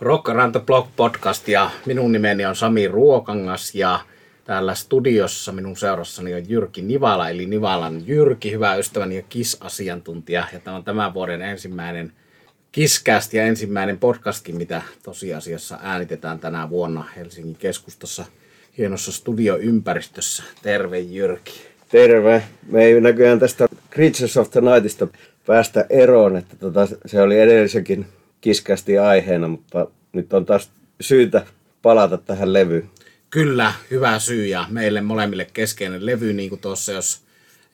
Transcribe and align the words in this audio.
Rock 0.00 0.28
Around 0.28 0.52
the 0.52 0.60
Block 0.60 0.88
podcast 0.96 1.48
ja 1.48 1.70
minun 1.86 2.12
nimeni 2.12 2.46
on 2.46 2.56
Sami 2.56 2.88
Ruokangas 2.88 3.74
ja 3.74 4.00
täällä 4.44 4.74
studiossa 4.74 5.52
minun 5.52 5.76
seurassani 5.76 6.34
on 6.34 6.42
Jyrki 6.48 6.82
Nivala 6.82 7.28
eli 7.28 7.46
Nivalan 7.46 8.02
Jyrki, 8.06 8.52
hyvä 8.52 8.76
ystäväni 8.76 9.16
ja 9.16 9.22
KIS-asiantuntija 9.22 10.44
ja 10.52 10.60
tämä 10.60 10.76
on 10.76 10.84
tämän 10.84 11.14
vuoden 11.14 11.42
ensimmäinen 11.42 12.12
Kiscast 12.72 13.34
ja 13.34 13.42
ensimmäinen 13.42 13.98
podcastkin, 13.98 14.56
mitä 14.56 14.82
tosiasiassa 15.02 15.78
äänitetään 15.82 16.38
tänä 16.38 16.70
vuonna 16.70 17.04
Helsingin 17.16 17.56
keskustassa 17.56 18.24
hienossa 18.78 19.12
studioympäristössä. 19.12 20.42
Terve 20.62 20.98
Jyrki. 20.98 21.52
Terve. 21.88 22.42
Me 22.66 22.84
ei 22.84 23.00
näköjään 23.00 23.38
tästä 23.38 23.66
Creatures 23.92 24.36
of 24.36 24.50
the 24.50 24.60
Nightista 24.60 25.08
päästä 25.46 25.86
eroon, 25.90 26.36
että 26.36 26.56
tota, 26.56 26.88
se 27.06 27.22
oli 27.22 27.40
edellisenkin 27.40 28.06
kiskästi 28.40 28.98
aiheena, 28.98 29.48
mutta 29.48 29.86
nyt 30.12 30.32
on 30.32 30.46
taas 30.46 30.70
syytä 31.00 31.46
palata 31.82 32.18
tähän 32.18 32.52
levyyn. 32.52 32.90
Kyllä, 33.30 33.72
hyvä 33.90 34.18
syy 34.18 34.46
ja 34.46 34.66
meille 34.70 35.00
molemmille 35.00 35.46
keskeinen 35.52 36.06
levy, 36.06 36.32
niin 36.32 36.48
kuin 36.48 36.60
tuossa, 36.60 36.92
jos 36.92 37.22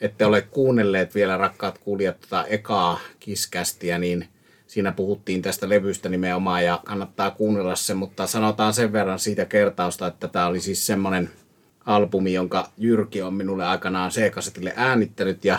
ette 0.01 0.27
ole 0.27 0.43
kuunnelleet 0.43 1.15
vielä 1.15 1.37
rakkaat 1.37 1.79
kuulijat 1.79 2.21
tota 2.21 2.45
ekaa 2.45 3.01
kiskästiä, 3.21 3.99
niin 3.99 4.29
siinä 4.67 4.93
puhuttiin 4.93 5.43
tästä 5.43 5.69
levystä 5.69 6.09
nimenomaan 6.09 6.65
ja 6.65 6.81
kannattaa 6.85 7.31
kuunnella 7.31 7.77
se, 7.77 7.95
mutta 7.95 8.27
sanotaan 8.27 8.75
sen 8.75 8.93
verran 8.93 9.19
siitä 9.19 9.45
kertausta, 9.45 10.07
että 10.07 10.29
tämä 10.29 10.47
oli 10.47 10.61
siis 10.61 10.87
semmoinen 10.87 11.31
albumi, 11.87 12.33
jonka 12.33 12.71
Jyrki 12.79 13.23
on 13.23 13.35
minulle 13.35 13.65
aikanaan 13.65 14.11
C-kasetille 14.11 14.73
äänittänyt 14.77 15.45
ja 15.45 15.59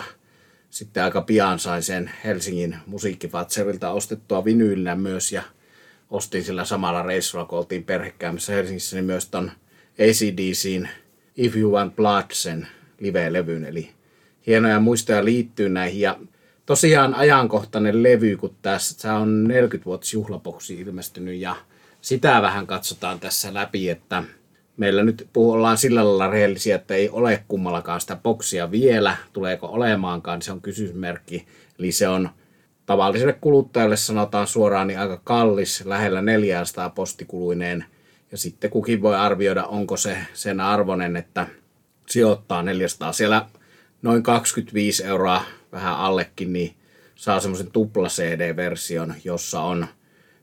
sitten 0.70 1.04
aika 1.04 1.20
pian 1.20 1.58
sain 1.58 1.82
sen 1.82 2.10
Helsingin 2.24 2.76
musiikkifatserilta 2.86 3.90
ostettua 3.90 4.44
vinyylinä 4.44 4.94
myös 4.94 5.32
ja 5.32 5.42
ostin 6.10 6.44
sillä 6.44 6.64
samalla 6.64 7.02
reissulla, 7.02 7.44
kun 7.44 7.58
oltiin 7.58 7.84
perhekäymässä 7.84 8.52
Helsingissä, 8.52 8.96
niin 8.96 9.04
myös 9.04 9.28
ton 9.28 9.50
ACDCin 9.98 10.88
If 11.36 11.56
You 11.56 11.72
Want 11.72 11.96
Blood 11.96 12.30
sen 12.32 12.68
live-levyn, 13.00 13.64
eli 13.64 13.90
hienoja 14.46 14.80
muistoja 14.80 15.24
liittyy 15.24 15.68
näihin 15.68 16.00
ja 16.00 16.18
tosiaan 16.66 17.14
ajankohtainen 17.14 18.02
levy, 18.02 18.36
kun 18.36 18.56
tässä 18.62 19.14
on 19.14 19.44
40 19.44 19.84
vuotta 19.84 20.06
juhlaboksi 20.12 20.80
ilmestynyt 20.80 21.40
ja 21.40 21.56
sitä 22.00 22.42
vähän 22.42 22.66
katsotaan 22.66 23.20
tässä 23.20 23.54
läpi, 23.54 23.90
että 23.90 24.22
meillä 24.78 25.04
nyt 25.04 25.28
ollaan 25.36 25.78
sillä 25.78 26.04
lailla 26.04 26.28
rehellisiä, 26.28 26.76
että 26.76 26.94
ei 26.94 27.10
ole 27.10 27.44
kummallakaan 27.48 28.00
sitä 28.00 28.16
boksia 28.16 28.70
vielä. 28.70 29.16
Tuleeko 29.32 29.66
olemaankaan, 29.66 30.42
se 30.42 30.52
on 30.52 30.60
kysymysmerkki. 30.60 31.46
Eli 31.78 31.92
se 31.92 32.08
on 32.08 32.28
tavalliselle 32.86 33.32
kuluttajalle 33.32 33.96
sanotaan 33.96 34.46
suoraan 34.46 34.86
niin 34.86 34.98
aika 34.98 35.20
kallis, 35.24 35.84
lähellä 35.84 36.22
400 36.22 36.90
postikuluineen. 36.90 37.84
Ja 38.32 38.38
sitten 38.38 38.70
kukin 38.70 39.02
voi 39.02 39.16
arvioida, 39.16 39.64
onko 39.64 39.96
se 39.96 40.18
sen 40.34 40.60
arvoinen, 40.60 41.16
että 41.16 41.46
sijoittaa 42.08 42.62
400. 42.62 43.12
Siellä 43.12 43.46
noin 44.02 44.22
25 44.22 45.04
euroa 45.04 45.42
vähän 45.72 45.96
allekin, 45.96 46.52
niin 46.52 46.74
saa 47.14 47.40
semmoisen 47.40 47.70
tupla 47.70 48.08
CD-version, 48.08 49.14
jossa 49.24 49.60
on, 49.60 49.86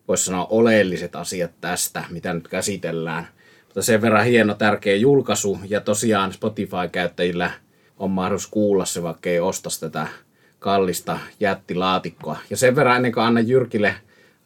voisi 0.07 0.25
sanoa, 0.25 0.47
oleelliset 0.49 1.15
asiat 1.15 1.51
tästä, 1.61 2.03
mitä 2.09 2.33
nyt 2.33 2.47
käsitellään. 2.47 3.27
Mutta 3.75 3.85
sen 3.85 4.01
verran 4.01 4.25
hieno, 4.25 4.53
tärkeä 4.53 4.95
julkaisu, 4.95 5.59
ja 5.69 5.81
tosiaan 5.81 6.33
Spotify-käyttäjillä 6.33 7.51
on 7.97 8.11
mahdollisuus 8.11 8.51
kuulla 8.51 8.85
se, 8.85 9.03
vaikka 9.03 9.29
ei 9.29 9.39
ostaisi 9.39 9.79
tätä 9.79 10.07
kallista 10.59 11.19
jättilaatikkoa. 11.39 12.37
Ja 12.49 12.57
sen 12.57 12.75
verran 12.75 12.95
ennen 12.95 13.11
kuin 13.11 13.23
annan 13.23 13.47
Jyrkille 13.47 13.95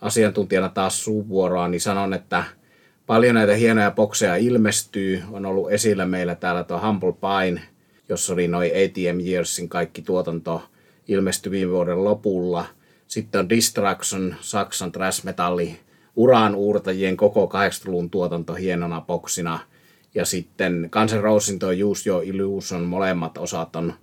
asiantuntijana 0.01 0.69
taas 0.69 1.03
suuvuoroa, 1.03 1.67
niin 1.67 1.81
sanon, 1.81 2.13
että 2.13 2.43
paljon 3.05 3.35
näitä 3.35 3.53
hienoja 3.53 3.91
bokseja 3.91 4.35
ilmestyy. 4.35 5.23
On 5.31 5.45
ollut 5.45 5.71
esillä 5.71 6.05
meillä 6.05 6.35
täällä 6.35 6.63
tuo 6.63 6.79
Humble 6.79 7.13
Pine, 7.13 7.61
jossa 8.09 8.33
oli 8.33 8.47
noin 8.47 8.71
ATM 8.71 9.19
Yearsin 9.27 9.69
kaikki 9.69 10.01
tuotanto 10.01 10.63
ilmestyi 11.07 11.51
viime 11.51 11.71
vuoden 11.71 12.03
lopulla. 12.03 12.65
Sitten 13.07 13.39
on 13.39 13.49
Distraction, 13.49 14.35
Saksan 14.41 14.91
thrash 14.91 15.25
metalli, 15.25 15.79
uraan 16.19 16.55
uurtajien 16.55 17.17
koko 17.17 17.49
80-luvun 17.53 18.09
tuotanto 18.09 18.53
hienona 18.53 19.01
boksina. 19.01 19.59
Ja 20.15 20.25
sitten 20.25 20.89
Guns 20.91 21.13
N' 21.13 21.21
Rosesin 21.21 21.59
tuo 21.59 21.69
Use 21.83 22.09
Your 22.09 22.23
Illusion, 22.23 22.81
molemmat 22.81 23.37
osat 23.37 23.75
on 23.75 23.93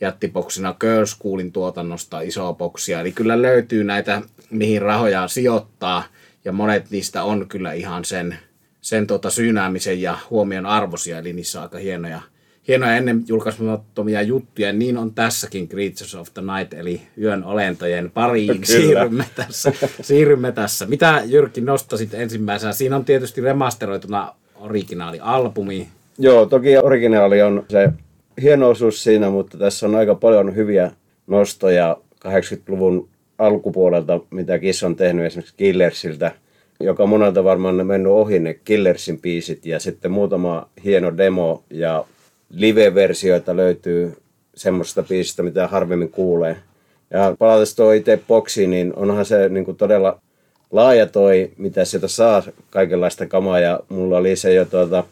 jättiboksina 0.00 0.74
Girl 0.80 1.06
Schoolin 1.06 1.52
tuotannosta 1.52 2.20
isoa 2.20 2.52
boksia. 2.52 3.00
Eli 3.00 3.12
kyllä 3.12 3.42
löytyy 3.42 3.84
näitä, 3.84 4.22
mihin 4.50 4.82
rahoja 4.82 5.28
sijoittaa. 5.28 6.04
Ja 6.44 6.52
monet 6.52 6.90
niistä 6.90 7.22
on 7.22 7.48
kyllä 7.48 7.72
ihan 7.72 8.04
sen, 8.04 8.38
sen 8.80 9.06
tuota 9.06 9.30
syynäämisen 9.30 10.02
ja 10.02 10.18
huomion 10.30 10.66
arvoisia, 10.66 11.18
eli 11.18 11.32
niissä 11.32 11.58
on 11.58 11.62
aika 11.62 11.78
hienoja 11.78 12.20
hienoja 12.68 12.96
ennen 12.96 13.24
julkaismattomia 13.28 14.22
juttuja, 14.22 14.72
niin 14.72 14.98
on 14.98 15.14
tässäkin 15.14 15.68
Creatures 15.68 16.14
of 16.14 16.28
the 16.34 16.42
Night, 16.42 16.74
eli 16.74 17.00
yön 17.20 17.44
olentojen 17.44 18.10
pariin 18.10 18.64
siirrymme 18.64 19.24
tässä, 19.34 19.72
siirrymme 20.00 20.52
tässä. 20.52 20.86
Mitä 20.86 21.22
Jyrki 21.26 21.60
nostasit 21.60 22.14
ensimmäisenä? 22.14 22.72
Siinä 22.72 22.96
on 22.96 23.04
tietysti 23.04 23.40
remasteroituna 23.40 24.34
originaali-albumi. 24.56 25.88
Joo, 26.18 26.46
toki 26.46 26.76
originaali 26.76 27.42
on 27.42 27.64
se 27.68 27.88
hieno 28.42 28.68
osuus 28.68 29.02
siinä, 29.02 29.30
mutta 29.30 29.58
tässä 29.58 29.86
on 29.86 29.94
aika 29.94 30.14
paljon 30.14 30.56
hyviä 30.56 30.90
nostoja 31.26 31.96
80-luvun 32.28 33.08
alkupuolelta, 33.38 34.20
mitä 34.30 34.58
Kiss 34.58 34.82
on 34.82 34.96
tehnyt 34.96 35.26
esimerkiksi 35.26 35.54
Killersiltä, 35.56 36.32
joka 36.80 37.06
monelta 37.06 37.44
varmaan 37.44 37.80
on 37.80 37.86
mennyt 37.86 38.12
ohi 38.12 38.38
ne 38.38 38.54
Killersin 38.54 39.20
biisit 39.20 39.66
ja 39.66 39.80
sitten 39.80 40.10
muutama 40.10 40.68
hieno 40.84 41.16
demo 41.16 41.64
ja 41.70 42.04
live-versioita 42.50 43.56
löytyy 43.56 44.16
semmoista 44.54 45.02
biisistä, 45.02 45.42
mitä 45.42 45.66
harvemmin 45.66 46.10
kuulee. 46.10 46.56
Ja 47.10 47.36
palatessa 47.38 47.76
tuo 47.76 47.92
itse 47.92 48.20
boksi, 48.28 48.66
niin 48.66 48.92
onhan 48.96 49.24
se 49.24 49.48
niin 49.48 49.64
kuin 49.64 49.76
todella 49.76 50.20
laaja 50.70 51.06
toi, 51.06 51.50
mitä 51.56 51.84
sieltä 51.84 52.08
saa 52.08 52.42
kaikenlaista 52.70 53.26
kamaa. 53.26 53.60
Ja 53.60 53.80
mulla 53.88 54.18
oli 54.18 54.36
se 54.36 54.54
jo 54.54 54.64
tuota, 54.64 55.04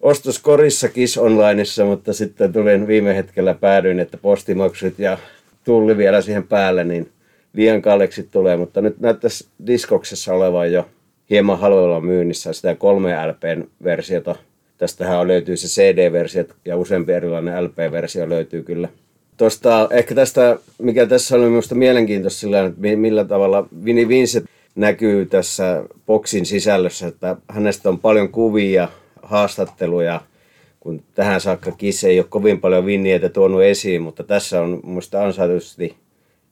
ostoskorissa 0.00 0.88
Kiss 0.88 1.18
Onlineissa, 1.18 1.84
mutta 1.84 2.12
sitten 2.12 2.52
tulin 2.52 2.86
viime 2.86 3.16
hetkellä 3.16 3.54
päädyin, 3.54 4.00
että 4.00 4.16
postimaksut 4.16 4.98
ja 4.98 5.18
tulli 5.64 5.96
vielä 5.96 6.20
siihen 6.20 6.48
päälle, 6.48 6.84
niin 6.84 7.10
liian 7.52 7.82
kalleksi 7.82 8.22
tulee. 8.22 8.56
Mutta 8.56 8.80
nyt 8.80 9.00
näyttäisi 9.00 9.48
diskoksessa 9.66 10.34
olevan 10.34 10.72
jo 10.72 10.88
hieman 11.30 11.58
halvalla 11.58 12.00
myynnissä 12.00 12.52
sitä 12.52 12.74
3 12.74 13.26
LPn 13.26 13.64
versiota 13.84 14.36
Tästähän 14.78 15.28
löytyy 15.28 15.56
se 15.56 15.66
CD-versio 15.66 16.44
ja 16.64 16.76
useampi 16.76 17.12
erilainen 17.12 17.64
LP-versio 17.64 18.28
löytyy 18.28 18.62
kyllä. 18.62 18.88
Tuosta, 19.36 19.88
ehkä 19.90 20.14
tästä, 20.14 20.58
mikä 20.78 21.06
tässä 21.06 21.36
oli 21.36 21.44
minusta 21.44 21.74
mielenkiintoista 21.74 22.40
sillä, 22.40 22.64
että 22.64 22.80
millä 22.96 23.24
tavalla 23.24 23.68
Vini 23.84 24.08
Vincent 24.08 24.46
näkyy 24.74 25.26
tässä 25.26 25.84
boksin 26.06 26.46
sisällössä, 26.46 27.06
että 27.06 27.36
hänestä 27.48 27.88
on 27.88 27.98
paljon 27.98 28.28
kuvia, 28.28 28.88
haastatteluja, 29.22 30.20
kun 30.80 31.02
tähän 31.14 31.40
saakka 31.40 31.72
Kiss 31.72 32.04
ei 32.04 32.18
ole 32.18 32.26
kovin 32.28 32.60
paljon 32.60 32.86
Vinnietä 32.86 33.28
tuonut 33.28 33.62
esiin, 33.62 34.02
mutta 34.02 34.24
tässä 34.24 34.60
on 34.60 34.80
minusta 34.84 35.24
ansaitusti 35.24 35.96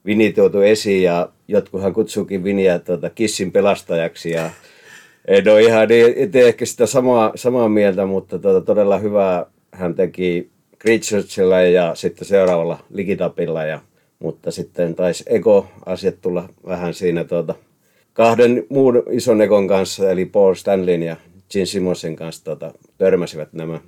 Vini 0.07 0.33
tuotu 0.33 0.61
esiin 0.61 1.03
ja 1.03 1.29
jotkuthan 1.49 1.93
kutsuukin 1.93 2.45
Viniä 2.45 2.79
tuota, 2.79 3.11
Kissin 3.11 3.53
pelastajaksi 3.53 4.31
ja 4.31 4.51
en 5.29 5.49
ole 5.49 5.63
ihan 5.63 5.89
niin, 5.89 6.15
itse 6.17 6.49
ehkä 6.49 6.67
sitä 6.67 6.87
samaa, 6.87 7.33
samaa 7.35 7.69
mieltä, 7.69 8.07
mutta 8.07 8.39
tuota, 8.39 8.61
todella 8.61 8.99
hyvää 8.99 9.47
hän 9.73 9.95
teki 9.95 10.51
Creaturesilla 10.81 11.61
ja 11.61 11.95
sitten 11.95 12.29
seuraavalla 12.29 12.85
Ligitapilla. 12.91 13.65
Ja, 13.65 13.81
mutta 14.19 14.51
sitten 14.51 14.95
taisi 14.95 15.25
ego-asiat 15.27 16.21
tulla 16.21 16.49
vähän 16.67 16.95
siinä 16.95 17.25
tuota, 17.25 17.55
kahden 18.13 18.67
muun 18.69 19.03
ison 19.11 19.43
ekon 19.43 19.69
kanssa, 19.69 20.11
eli 20.11 20.25
Paul 20.25 20.55
Stanleyn 20.55 21.03
ja 21.03 21.17
Gene 21.51 21.67
Simonsin 21.67 22.17
kanssa 22.17 22.45
tuota, 22.45 22.75
törmäsivät 22.99 23.53
nämä. 23.53 23.81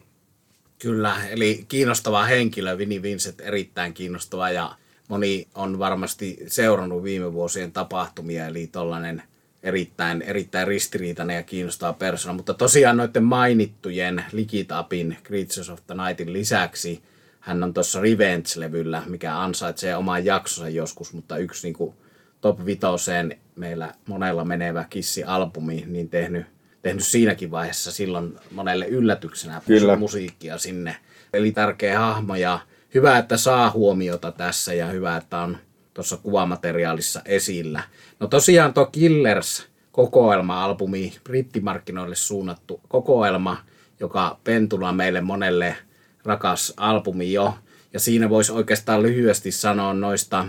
Kyllä, 0.79 1.17
eli 1.31 1.65
kiinnostava 1.69 2.25
henkilö, 2.25 2.79
Vinnie 2.79 3.03
Vincent, 3.03 3.41
erittäin 3.41 3.95
kiinnostava 3.95 4.51
ja 4.51 4.75
moni 5.09 5.47
on 5.55 5.79
varmasti 5.79 6.39
seurannut 6.47 7.03
viime 7.03 7.33
vuosien 7.33 7.73
tapahtumia, 7.73 8.47
eli 8.47 8.67
tuollainen– 8.73 9.23
erittäin, 9.67 10.23
erittäin 10.23 10.69
ristiriitainen 10.69 11.37
ja 11.37 11.43
kiinnostava 11.43 11.93
persona. 11.93 12.35
Mutta 12.35 12.55
tosiaan 12.55 12.97
noiden 12.97 13.25
mainittujen 13.25 14.25
Likitapin 14.33 15.17
Creatures 15.25 15.71
of 15.71 15.81
the 15.87 15.95
Nightin 15.95 16.33
lisäksi 16.33 17.03
hän 17.41 17.63
on 17.63 17.75
tuossa 17.75 18.01
Revenge-levyllä, 18.01 19.03
mikä 19.07 19.39
ansaitsee 19.39 19.97
oman 19.97 20.25
jaksonsa 20.25 20.69
joskus, 20.69 21.13
mutta 21.13 21.39
yksi 21.39 21.67
niin 21.67 21.75
kuin 21.75 21.95
top 22.41 22.67
vitoseen 22.67 23.39
meillä 23.57 23.95
monella 24.09 24.45
menevä 24.45 24.85
Kissi-albumi, 24.91 25.85
niin 25.87 26.09
tehnyt, 26.09 26.47
tehnyt 26.83 27.05
siinäkin 27.05 27.51
vaiheessa 27.51 27.93
silloin 27.93 28.39
monelle 28.51 28.87
yllätyksenä 28.87 29.63
Kyllä. 29.67 29.97
musiikkia 29.97 30.59
sinne. 30.59 30.97
Eli 31.33 31.53
tärkeä 31.53 31.99
hahmo 31.99 32.37
ja 32.37 32.59
hyvä, 32.95 33.19
että 33.19 33.37
saa 33.37 33.71
huomiota 33.71 34.33
tässä 34.33 34.75
ja 34.75 34.87
hyvä, 34.87 35.17
että 35.17 35.39
on 35.39 35.59
tuossa 35.97 36.17
kuvamateriaalissa 36.17 37.23
esillä. 37.25 37.83
No 38.21 38.27
tosiaan 38.27 38.75
tuo 38.75 38.87
Killers 38.87 39.67
kokoelma-albumi, 39.93 41.13
brittimarkkinoille 41.25 42.15
suunnattu 42.15 42.81
kokoelma, 42.89 43.57
joka 44.01 44.39
pentuna 44.45 44.93
meille 44.93 45.21
monelle 45.21 45.77
rakas 46.25 46.75
albumi 46.77 47.33
jo. 47.33 47.55
Ja 47.93 48.01
siinä 48.01 48.31
voisi 48.31 48.53
oikeastaan 48.53 49.03
lyhyesti 49.03 49.53
sanoa 49.53 49.95
noista 49.95 50.49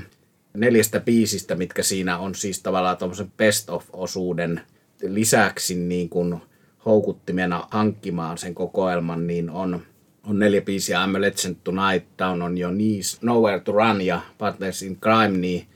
neljästä 0.53 0.99
biisistä, 0.99 1.55
mitkä 1.55 1.83
siinä 1.83 2.17
on 2.17 2.35
siis 2.35 2.61
tavallaan 2.61 2.97
tuommoisen 2.97 3.31
best 3.37 3.69
of-osuuden 3.69 4.61
lisäksi 5.01 5.75
niin 5.75 6.09
kuin 6.09 6.41
houkuttimena 6.85 7.67
hankkimaan 7.71 8.37
sen 8.37 8.55
kokoelman, 8.55 9.27
niin 9.27 9.49
on, 9.49 9.81
on 10.27 10.39
neljä 10.39 10.61
biisiä 10.61 11.05
I'm 11.05 11.17
a 11.17 11.21
Legend 11.21 11.55
Tonight, 11.63 12.07
Down 12.19 12.41
on 12.41 12.57
Your 12.57 12.73
Knees, 12.73 13.21
Nowhere 13.21 13.59
to 13.59 13.71
Run 13.71 14.01
ja 14.01 14.21
Partners 14.37 14.83
in 14.83 14.97
Crime, 14.97 15.37
niin 15.37 15.67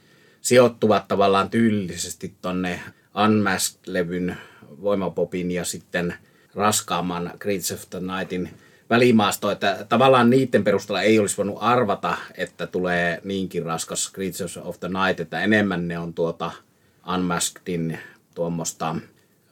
sijoittuvat 0.42 1.08
tavallaan 1.08 1.50
tyylillisesti 1.50 2.34
tonne 2.42 2.80
Unmasked-levyn 3.16 4.36
voimapopin 4.82 5.52
ja 5.52 5.66
sitten 5.66 6.14
raskaamman 6.56 7.32
Creeds 7.40 7.72
of 7.72 7.90
the 7.90 8.00
Nightin 8.00 8.50
välimaasto, 8.90 9.52
että 9.52 9.86
tavallaan 9.90 10.30
niiden 10.30 10.64
perusteella 10.64 11.02
ei 11.02 11.20
olisi 11.20 11.38
voinut 11.38 11.58
arvata, 11.60 12.18
että 12.38 12.68
tulee 12.68 13.22
niinkin 13.24 13.64
raskas 13.64 14.12
Creatures 14.14 14.58
of 14.58 14.80
the 14.80 14.88
Night, 14.88 15.20
että 15.20 15.42
enemmän 15.42 15.88
ne 15.88 16.00
on 16.00 16.14
tuota 16.14 16.52
Unmaskedin 17.14 18.00
tuommoista 18.36 18.96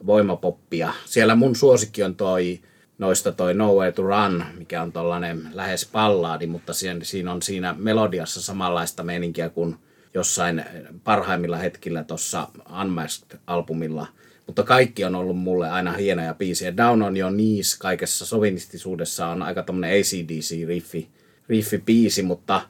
voimapoppia. 0.06 0.92
Siellä 1.04 1.34
mun 1.34 1.56
suosikki 1.56 2.02
on 2.02 2.14
toi 2.14 2.60
noista 3.00 3.32
toi 3.32 3.54
Nowhere 3.54 3.92
to 3.92 4.02
Run, 4.02 4.44
mikä 4.58 4.82
on 4.82 4.92
tollanen 4.92 5.48
lähes 5.52 5.88
pallaadi, 5.92 6.46
mutta 6.46 6.72
siinä, 6.72 7.00
siinä 7.02 7.32
on 7.32 7.42
siinä 7.42 7.74
melodiassa 7.78 8.42
samanlaista 8.42 9.02
meininkiä 9.02 9.48
kuin 9.48 9.76
jossain 10.14 10.64
parhaimmilla 11.04 11.56
hetkillä 11.56 12.04
tuossa 12.04 12.48
Unmasked-albumilla. 12.80 14.06
Mutta 14.46 14.62
kaikki 14.62 15.04
on 15.04 15.14
ollut 15.14 15.38
mulle 15.38 15.70
aina 15.70 15.92
hienoja 15.92 16.34
biisejä. 16.34 16.76
Down 16.76 17.02
on 17.02 17.16
Your 17.16 17.32
Knees 17.32 17.78
kaikessa 17.78 18.26
sovinistisuudessa 18.26 19.26
on 19.26 19.42
aika 19.42 19.62
tommonen 19.62 19.90
ACDC-riffi, 19.90 21.06
riffi-biisi, 21.48 22.22
mutta 22.22 22.62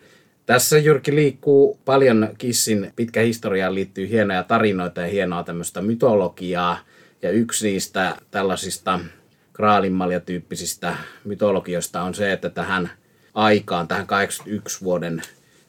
tässä 0.47 0.79
Jyrki 0.79 1.15
liikkuu 1.15 1.79
paljon 1.85 2.29
Kissin 2.39 2.93
pitkä 2.97 3.21
historiaan 3.21 3.75
liittyy 3.75 4.09
hienoja 4.09 4.43
tarinoita 4.43 5.01
ja 5.01 5.07
hienoa 5.07 5.45
tämmöistä 5.45 5.83
mytologiaa. 5.83 6.79
Ja 7.23 7.31
yksi 7.31 7.71
niistä 7.71 8.17
tällaisista 8.31 9.01
kraalinmalja-tyyppisistä 9.53 10.97
mytologioista 11.25 12.03
on 12.03 12.15
se, 12.15 12.33
että 12.33 12.51
tähän 12.51 12.91
aikaan, 13.35 13.89
tähän 13.89 14.07
81 14.07 14.85
vuoden 14.85 15.23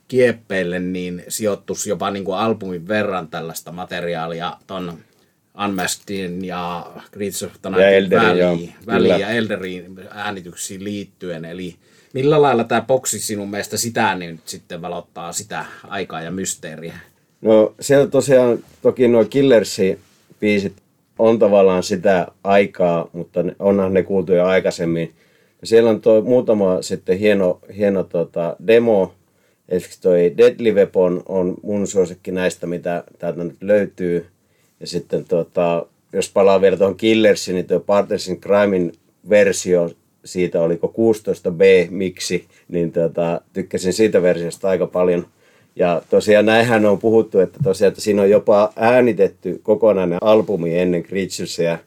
kieppeille, 0.07 0.80
niin 0.80 1.24
sijoittuisi 1.28 1.89
jopa 1.89 2.12
niin 2.12 2.25
kuin 2.25 2.38
albumin 2.38 2.88
verran 2.88 3.28
tällaista 3.28 3.72
materiaalia 3.72 4.57
ton 4.68 4.98
Unmaskedin 5.66 6.45
ja 6.45 6.92
Creeds 7.13 7.44
of 7.44 7.51
the 7.62 7.69
Night 7.69 8.12
väliin, 8.12 8.74
väliin 8.86 9.19
ja 9.19 9.30
Elderin 9.30 10.00
äänityksiin 10.10 10.84
liittyen. 10.84 11.45
Eli 11.45 11.75
millä 12.13 12.42
lailla 12.42 12.63
tämä 12.63 12.81
boksi 12.81 13.19
sinun 13.19 13.50
mielestä 13.50 13.77
sitä 13.77 14.16
niin 14.16 14.31
nyt 14.31 14.48
sitten 14.48 14.81
valottaa 14.81 15.34
sitä 15.34 15.66
aikaa 15.88 16.22
ja 16.22 16.31
mysteeriä? 16.31 17.00
No 17.42 17.75
siellä 17.80 18.07
tosiaan 18.07 18.60
toki 18.81 19.07
nuo 19.07 19.25
Killersi 19.25 20.00
biisit 20.39 20.74
on 21.19 21.40
tavallaan 21.40 21.84
sitä 21.84 22.28
aikaa, 22.44 23.10
mutta 23.13 23.40
onhan 23.60 23.94
ne 23.94 24.04
kuultu 24.04 24.34
jo 24.34 24.46
aikaisemmin. 24.46 25.13
Siellä 25.63 25.90
on 25.90 26.02
toi 26.02 26.22
muutama 26.22 26.81
sitten 26.81 27.18
hieno, 27.18 27.60
hieno 27.78 28.04
tota 28.04 28.56
demo, 28.68 29.13
Esimerkiksi 29.72 30.02
toi 30.02 30.34
Deadly 30.38 30.72
Weapon 30.72 31.24
on 31.25 31.58
mun 31.63 31.88
suosikki 31.88 32.31
näistä, 32.31 32.68
mitä 32.68 33.04
täältä 33.19 33.44
nyt 33.44 33.56
löytyy. 33.62 34.25
Ja 34.80 34.88
sitten 34.88 35.25
tota, 35.25 35.86
jos 36.13 36.31
palaa 36.31 36.62
vielä 36.62 36.78
tuohon 36.78 36.98
Killersiin, 36.98 37.56
niin 37.56 37.68
tuo 37.68 37.80
Partners 37.80 38.28
in 38.28 38.42
Crimein 38.42 38.92
versio 39.30 39.90
siitä 40.25 40.62
oliko 40.62 40.94
16b 40.98 41.92
miksi, 41.92 42.46
niin 42.68 42.92
tota, 42.92 43.42
tykkäsin 43.54 43.94
siitä 43.94 44.22
versiosta 44.22 44.69
aika 44.69 44.88
paljon. 44.88 45.25
Ja 45.76 46.02
tosiaan 46.10 46.46
näinhän 46.46 46.86
on 46.86 47.00
puhuttu, 47.00 47.40
että 47.40 47.60
tosiaan 47.64 47.90
että 47.90 48.02
siinä 48.02 48.22
on 48.22 48.30
jopa 48.30 48.74
äänitetty 48.76 49.60
kokonainen 49.64 50.20
albumi 50.22 50.80
ennen 50.80 51.04
Creaturesia, 51.04 51.78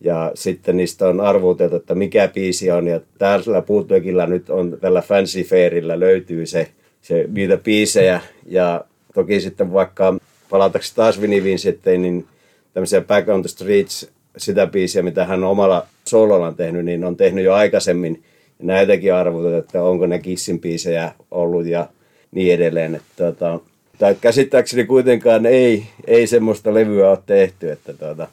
ja 0.00 0.32
sitten 0.34 0.76
niistä 0.76 1.08
on 1.08 1.20
arvuuteltu, 1.20 1.76
että 1.76 1.94
mikä 1.94 2.28
biisi 2.28 2.70
on, 2.70 2.86
ja 2.86 3.00
täällä 3.18 3.62
puuttuekilla 3.62 4.26
nyt 4.26 4.50
on 4.50 4.78
tällä 4.80 5.02
Fancy 5.02 5.42
Fairillä 5.42 6.00
löytyy 6.00 6.46
se 6.46 6.68
se, 7.02 7.24
niitä 7.32 7.56
biisejä. 7.56 8.20
Ja 8.46 8.84
toki 9.14 9.40
sitten 9.40 9.72
vaikka 9.72 10.14
palataanko 10.50 10.86
taas 10.94 11.20
Viniviin 11.20 11.58
sitten, 11.58 12.02
niin 12.02 12.26
tämmöisiä 12.74 13.00
Back 13.00 13.28
on 13.28 13.42
the 13.42 13.48
Streets, 13.48 14.10
sitä 14.36 14.66
biisiä, 14.66 15.02
mitä 15.02 15.24
hän 15.24 15.44
omalla 15.44 15.86
solollaan 16.04 16.54
tehnyt, 16.54 16.84
niin 16.84 17.04
on 17.04 17.16
tehnyt 17.16 17.44
jo 17.44 17.54
aikaisemmin. 17.54 18.22
Ja 18.58 18.64
näitäkin 18.64 19.14
arvotet, 19.14 19.54
että 19.64 19.82
onko 19.82 20.06
ne 20.06 20.18
Kissin 20.18 20.60
biisejä 20.60 21.12
ollut 21.30 21.66
ja 21.66 21.88
niin 22.34 22.54
edelleen. 22.54 22.94
Että, 22.94 23.12
tota, 23.16 23.60
tai 23.98 24.16
käsittääkseni 24.20 24.84
kuitenkaan 24.84 25.46
ei, 25.46 25.86
ei 26.06 26.26
semmoista 26.26 26.74
levyä 26.74 27.10
ole 27.10 27.18
tehty. 27.26 27.70
Että, 27.70 27.92
tota, 27.92 28.28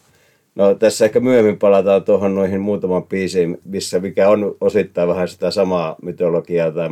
no, 0.56 0.76
tässä 0.76 1.06
ehkä 1.06 1.20
myöhemmin 1.20 1.60
palataan 1.60 2.04
tuohon 2.04 2.36
noihin 2.36 2.62
muutaman 2.62 3.04
biisiin, 3.04 3.60
missä 3.66 4.00
mikä 4.00 4.30
on 4.30 4.56
osittain 4.62 5.10
vähän 5.10 5.28
sitä 5.28 5.52
samaa 5.52 5.96
mytologiaa. 6.02 6.72
Tai 6.72 6.90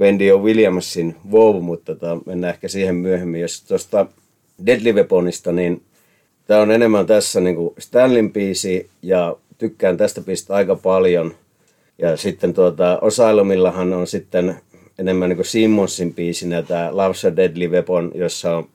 Wendy 0.00 0.30
O. 0.30 0.38
Williamsin 0.38 1.16
Wow, 1.30 1.62
mutta 1.62 1.94
tota, 1.94 2.18
mennään 2.26 2.54
ehkä 2.54 2.68
siihen 2.68 2.94
myöhemmin. 2.94 3.40
Jos 3.40 3.62
tuosta 3.62 4.06
Deadly 4.66 4.92
Weaponista, 4.92 5.52
niin 5.52 5.82
tämä 6.46 6.60
on 6.60 6.70
enemmän 6.70 7.06
tässä 7.06 7.40
niin 7.40 7.56
kuin 7.56 7.74
Stanlin 7.78 8.32
biisi 8.32 8.90
ja 9.02 9.36
tykkään 9.58 9.96
tästä 9.96 10.20
biisistä 10.20 10.54
aika 10.54 10.76
paljon. 10.76 11.34
Ja 11.98 12.16
sitten 12.16 12.54
tuota, 12.54 12.98
Osailummillahan 13.00 13.92
on 13.92 14.06
sitten 14.06 14.56
enemmän 14.98 15.28
niin 15.28 15.36
kuin 15.36 15.46
Simmonsin 15.46 16.14
biisinä 16.14 16.62
tämä 16.62 16.90
Love's 16.90 17.32
a 17.32 17.36
Deadly 17.36 17.68
Weapon, 17.68 18.12
jossa 18.14 18.56
on 18.56 18.68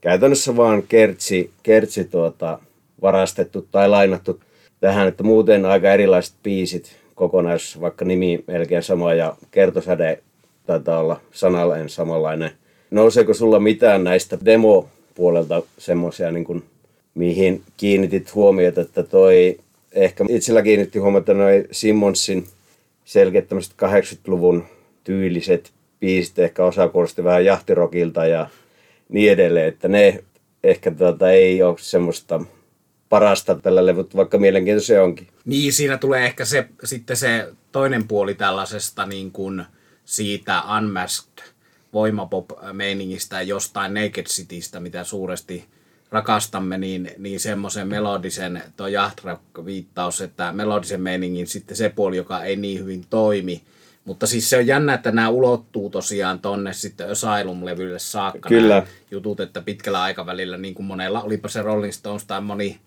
käytännössä 0.00 0.56
vaan 0.56 0.82
kertsi, 0.82 1.50
kertsi 1.62 2.04
tuota, 2.04 2.58
varastettu 3.02 3.66
tai 3.70 3.88
lainattu 3.88 4.40
tähän, 4.80 5.08
että 5.08 5.22
muuten 5.22 5.64
aika 5.66 5.92
erilaiset 5.92 6.34
biisit 6.42 6.96
kokonaisuus, 7.14 7.80
vaikka 7.80 8.04
nimi 8.04 8.44
melkein 8.46 8.82
sama 8.82 9.14
ja 9.14 9.36
kertosäde 9.50 10.18
taitaa 10.66 10.98
olla 10.98 11.20
sanalleen 11.32 11.88
samanlainen. 11.88 12.50
Nouseeko 12.90 13.34
sulla 13.34 13.60
mitään 13.60 14.04
näistä 14.04 14.38
demo-puolelta 14.44 15.62
semmoisia, 15.78 16.30
niin 16.30 16.62
mihin 17.14 17.62
kiinnitit 17.76 18.34
huomiota, 18.34 18.80
että 18.80 19.02
toi, 19.02 19.58
ehkä 19.92 20.24
itsellä 20.28 20.62
kiinnitti 20.62 20.98
huomiota 20.98 21.34
noin 21.34 21.68
Simmonsin 21.70 22.44
selkeät 23.04 23.46
80-luvun 23.52 24.64
tyyliset 25.04 25.72
biisit, 26.00 26.38
ehkä 26.38 26.64
osa 26.64 26.88
kuulosti 26.88 27.24
vähän 27.24 27.44
jahtirokilta 27.44 28.26
ja 28.26 28.46
niin 29.08 29.32
edelleen, 29.32 29.68
että 29.68 29.88
ne 29.88 30.24
ehkä 30.64 30.90
tuota, 30.90 31.30
ei 31.30 31.62
ole 31.62 31.76
semmoista 31.78 32.40
parasta 33.08 33.54
tällä 33.54 33.86
levyt, 33.86 34.16
vaikka 34.16 34.38
mielenkiintoisia 34.38 35.02
onkin. 35.02 35.28
Niin, 35.44 35.72
siinä 35.72 35.98
tulee 35.98 36.24
ehkä 36.24 36.44
se, 36.44 36.68
sitten 36.84 37.16
se 37.16 37.48
toinen 37.72 38.08
puoli 38.08 38.34
tällaisesta 38.34 39.06
niin 39.06 39.32
kuin, 39.32 39.64
siitä 40.04 40.62
Unmasked 40.78 41.44
voimapop-meiningistä 41.92 43.42
jostain 43.42 43.94
Naked 43.94 44.26
Citystä, 44.26 44.80
mitä 44.80 45.04
suuresti 45.04 45.64
rakastamme, 46.10 46.78
niin, 46.78 47.10
niin 47.18 47.40
semmoisen 47.40 47.88
melodisen, 47.88 48.62
tuo 48.76 48.86
Jahtrack-viittaus, 48.86 50.20
että 50.20 50.52
melodisen 50.52 51.00
meiningin 51.00 51.46
sitten 51.46 51.76
se 51.76 51.88
puoli, 51.88 52.16
joka 52.16 52.44
ei 52.44 52.56
niin 52.56 52.78
hyvin 52.78 53.04
toimi. 53.10 53.62
Mutta 54.04 54.26
siis 54.26 54.50
se 54.50 54.56
on 54.56 54.66
jännä, 54.66 54.94
että 54.94 55.12
nämä 55.12 55.28
ulottuu 55.28 55.90
tosiaan 55.90 56.38
tonne 56.38 56.72
sitten 56.72 57.10
Asylum-levylle 57.10 57.98
saakka. 57.98 58.48
Kyllä. 58.48 58.86
jutut, 59.10 59.40
että 59.40 59.60
pitkällä 59.60 60.02
aikavälillä, 60.02 60.58
niin 60.58 60.74
kuin 60.74 60.86
monella, 60.86 61.22
olipa 61.22 61.48
se 61.48 61.62
Rolling 61.62 61.92
Stones 61.92 62.24
tai 62.24 62.40
moni 62.40 62.80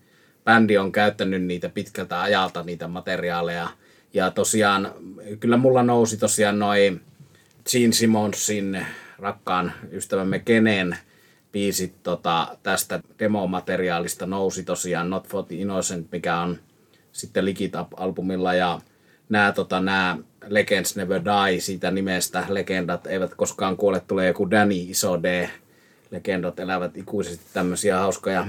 bändi 0.44 0.78
on 0.78 0.92
käyttänyt 0.92 1.42
niitä 1.42 1.68
pitkältä 1.68 2.22
ajalta, 2.22 2.62
niitä 2.62 2.88
materiaaleja– 2.88 3.68
ja 4.16 4.30
tosiaan, 4.30 4.94
kyllä 5.40 5.56
mulla 5.56 5.82
nousi 5.82 6.16
tosiaan 6.16 6.58
noin 6.58 7.00
Gene 7.70 7.92
Simonsin 7.92 8.86
rakkaan 9.18 9.72
ystävämme 9.92 10.38
Kenen 10.38 10.96
biisit 11.52 12.02
tota, 12.02 12.58
tästä 12.62 13.00
demomateriaalista 13.18 14.26
nousi 14.26 14.64
tosiaan 14.64 15.10
Not 15.10 15.28
for 15.28 15.44
the 15.44 15.56
Innocent, 15.56 16.12
mikä 16.12 16.40
on 16.40 16.58
sitten 17.12 17.44
Lick 17.44 17.60
albumilla 17.96 18.54
ja 18.54 18.80
nämä, 19.28 19.52
tota, 19.52 19.80
nämä 19.80 20.18
Legends 20.46 20.96
Never 20.96 21.22
Die 21.24 21.60
siitä 21.60 21.90
nimestä, 21.90 22.44
legendat 22.48 23.06
eivät 23.06 23.34
koskaan 23.34 23.76
kuole, 23.76 24.00
tulee 24.00 24.26
joku 24.26 24.50
Danny 24.50 24.74
Iso 24.74 25.22
D, 25.22 25.48
legendat 26.10 26.60
elävät 26.60 26.96
ikuisesti 26.96 27.44
tämmöisiä 27.52 27.98
hauskoja 27.98 28.46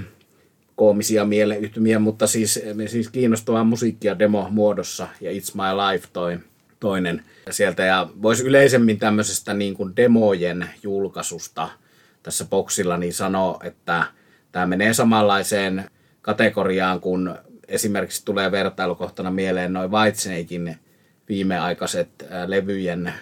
koomisia 0.76 1.26
mieleyhtymiä, 1.26 2.00
mutta 2.00 2.28
siis, 2.28 2.60
siis 2.88 3.10
kiinnostavaa 3.10 3.64
musiikkia 3.64 4.20
demo-muodossa 4.20 5.08
ja 5.22 5.32
It's 5.32 5.52
My 5.56 5.92
Life 5.92 6.08
toi 6.14 6.40
toinen 6.80 7.24
sieltä. 7.50 7.84
Ja 7.84 8.10
voisi 8.22 8.44
yleisemmin 8.44 9.00
tämmöisestä 9.00 9.54
niin 9.54 9.74
kuin 9.74 9.96
demojen 9.96 10.70
julkaisusta 10.84 11.70
tässä 12.24 12.46
boksilla 12.46 12.98
niin 12.98 13.14
sanoa, 13.14 13.60
että 13.64 14.04
tämä 14.52 14.66
menee 14.66 14.94
samanlaiseen 14.94 15.90
kategoriaan, 16.22 17.00
kun 17.00 17.36
esimerkiksi 17.68 18.26
tulee 18.26 18.52
vertailukohtana 18.52 19.32
mieleen 19.32 19.74
noin 19.74 19.92
Whitesnakein 19.92 20.78
viimeaikaiset 21.30 22.10
levyjen 22.46 23.14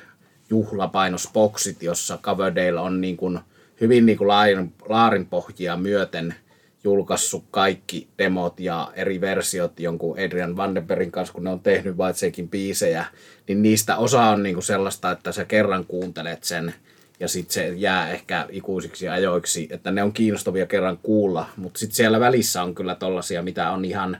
juhlapainosboksit, 0.50 1.84
jossa 1.84 2.20
Coverdale 2.22 2.80
on 2.80 3.02
niin 3.02 3.18
kuin 3.18 3.40
hyvin 3.82 4.06
niin 4.06 4.18
kuin 4.18 4.28
laarin, 4.28 4.74
laarinpohjia 4.90 5.78
myöten 5.78 6.36
julkaissut 6.84 7.44
kaikki 7.52 8.08
demot 8.18 8.60
ja 8.60 8.92
eri 8.96 9.22
versiot 9.22 9.80
jonkun 9.80 10.20
Adrian 10.20 10.58
Vandenbergin 10.58 11.12
kanssa, 11.12 11.34
kun 11.34 11.44
ne 11.44 11.50
on 11.50 11.60
tehnyt 11.60 11.98
Whitesnakein 11.98 12.50
biisejä, 12.50 13.06
niin 13.48 13.62
niistä 13.62 13.98
osa 13.98 14.24
on 14.24 14.44
niin 14.44 14.56
kuin 14.56 14.64
sellaista, 14.64 15.12
että 15.12 15.32
sä 15.32 15.46
kerran 15.46 15.86
kuuntelet 15.86 16.44
sen 16.44 16.74
ja 17.20 17.28
sitten 17.28 17.54
se 17.54 17.68
jää 17.68 18.10
ehkä 18.10 18.48
ikuisiksi 18.50 19.10
ajoiksi, 19.10 19.68
että 19.72 19.92
ne 19.92 20.04
on 20.04 20.14
kiinnostavia 20.14 20.66
kerran 20.66 20.98
kuulla, 21.04 21.50
mutta 21.58 21.80
sitten 21.80 21.96
siellä 21.96 22.20
välissä 22.20 22.64
on 22.64 22.76
kyllä 22.76 22.96
tollasia, 22.96 23.42
mitä 23.42 23.72
on 23.72 23.86
ihan, 23.86 24.18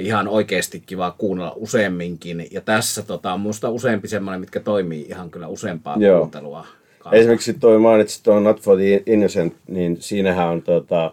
ihan 0.00 0.28
oikeasti 0.28 0.82
kiva 0.86 1.14
kuunnella 1.18 1.52
useamminkin. 1.56 2.46
Ja 2.50 2.60
tässä 2.60 3.02
tota, 3.02 3.32
on 3.32 3.40
minusta 3.40 3.70
useampi 3.70 4.08
semmoinen, 4.08 4.40
mitkä 4.40 4.60
toimii 4.60 5.06
ihan 5.08 5.30
kyllä 5.30 5.48
useampaa 5.48 5.96
Joo. 5.98 6.18
kuuntelua. 6.18 6.66
Kanssa. 6.98 7.16
Esimerkiksi 7.16 7.54
toi 7.54 7.78
mainitsit 7.78 8.22
tuon 8.22 8.44
Not 8.44 8.60
for 8.60 8.76
the 8.76 9.02
Innocent, 9.06 9.54
niin 9.68 9.96
siinähän 10.00 10.48
on 10.48 10.62
tota, 10.62 11.12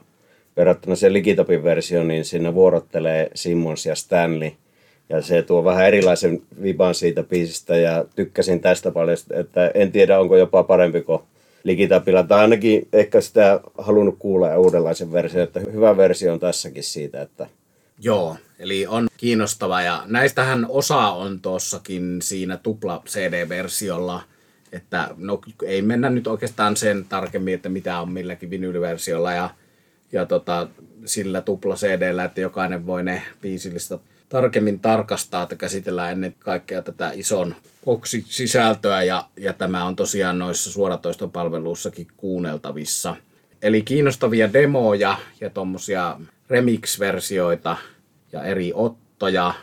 verrattuna 0.58 0.96
se 0.96 1.14
Ligitopin 1.14 1.64
versio, 1.64 2.04
niin 2.04 2.26
siinä 2.26 2.54
vuorottelee 2.54 3.30
Simmons 3.36 3.86
ja 3.86 3.96
Stanley– 3.96 4.52
ja 5.10 5.22
se 5.22 5.42
tuo 5.42 5.64
vähän 5.64 5.88
erilaisen 5.88 6.42
viban 6.62 6.96
siitä 6.96 7.24
biisistä 7.24 7.76
ja 7.76 8.06
tykkäsin 8.16 8.60
tästä 8.60 8.92
paljon, 8.92 9.18
että 9.32 9.72
en 9.74 9.92
tiedä 9.92 10.20
onko 10.20 10.38
jopa 10.38 10.64
parempi 10.64 11.02
kuin 11.02 11.20
Ligitapilla, 11.64 12.24
tai 12.24 12.40
ainakin 12.40 12.88
ehkä 12.94 13.22
sitä 13.22 13.60
halunnut 13.78 14.16
kuulla 14.20 14.48
ja 14.48 14.60
uudenlaisen 14.60 15.12
version, 15.12 15.44
että 15.44 15.60
hyvä 15.60 15.98
versio 15.98 16.34
on 16.34 16.40
tässäkin 16.40 16.84
siitä, 16.84 17.22
että 17.22 17.48
Joo, 18.04 18.38
eli 18.60 18.88
on 18.88 19.08
kiinnostava 19.18 19.82
ja 19.82 20.04
näistähän 20.06 20.66
osa 20.70 21.12
on 21.12 21.40
tuossakin 21.42 22.22
siinä 22.22 22.58
tupla 22.58 23.04
CD-versiolla, 23.06 24.24
että 24.72 25.10
no 25.18 25.42
ei 25.66 25.82
mennä 25.82 26.10
nyt 26.10 26.28
oikeastaan 26.28 26.78
sen 26.78 27.06
tarkemmin, 27.10 27.54
että 27.54 27.70
mitä 27.70 28.00
on 28.00 28.12
milläkin 28.12 28.50
vinyyliversiolla 28.50 29.32
ja, 29.32 29.50
ja 30.12 30.26
tota, 30.26 30.68
sillä 31.06 31.42
tupla 31.42 31.76
CD-llä, 31.76 32.24
että 32.24 32.42
jokainen 32.42 32.86
voi 32.86 33.04
ne 33.04 33.22
biisillistä 33.42 34.00
tarkemmin 34.30 34.80
tarkastaa, 34.80 35.44
että 35.44 35.56
käsitellään 35.56 36.12
ennen 36.12 36.36
kaikkea 36.40 36.82
tätä 36.82 37.12
ison 37.14 37.56
sisältöä 38.26 39.04
ja, 39.04 39.30
ja 39.38 39.54
tämä 39.54 39.86
on 39.86 39.96
tosiaan 39.96 40.40
noissa 40.40 40.72
suoratoistopalveluissakin 40.72 42.08
kuunneltavissa. 42.18 43.16
Eli 43.62 43.82
kiinnostavia 43.82 44.54
demoja 44.54 45.18
ja 45.42 45.50
tuommoisia 45.50 46.20
remix-versioita 46.50 47.78
ja 48.34 48.44
eri 48.44 48.72
ottoja. 48.76 49.54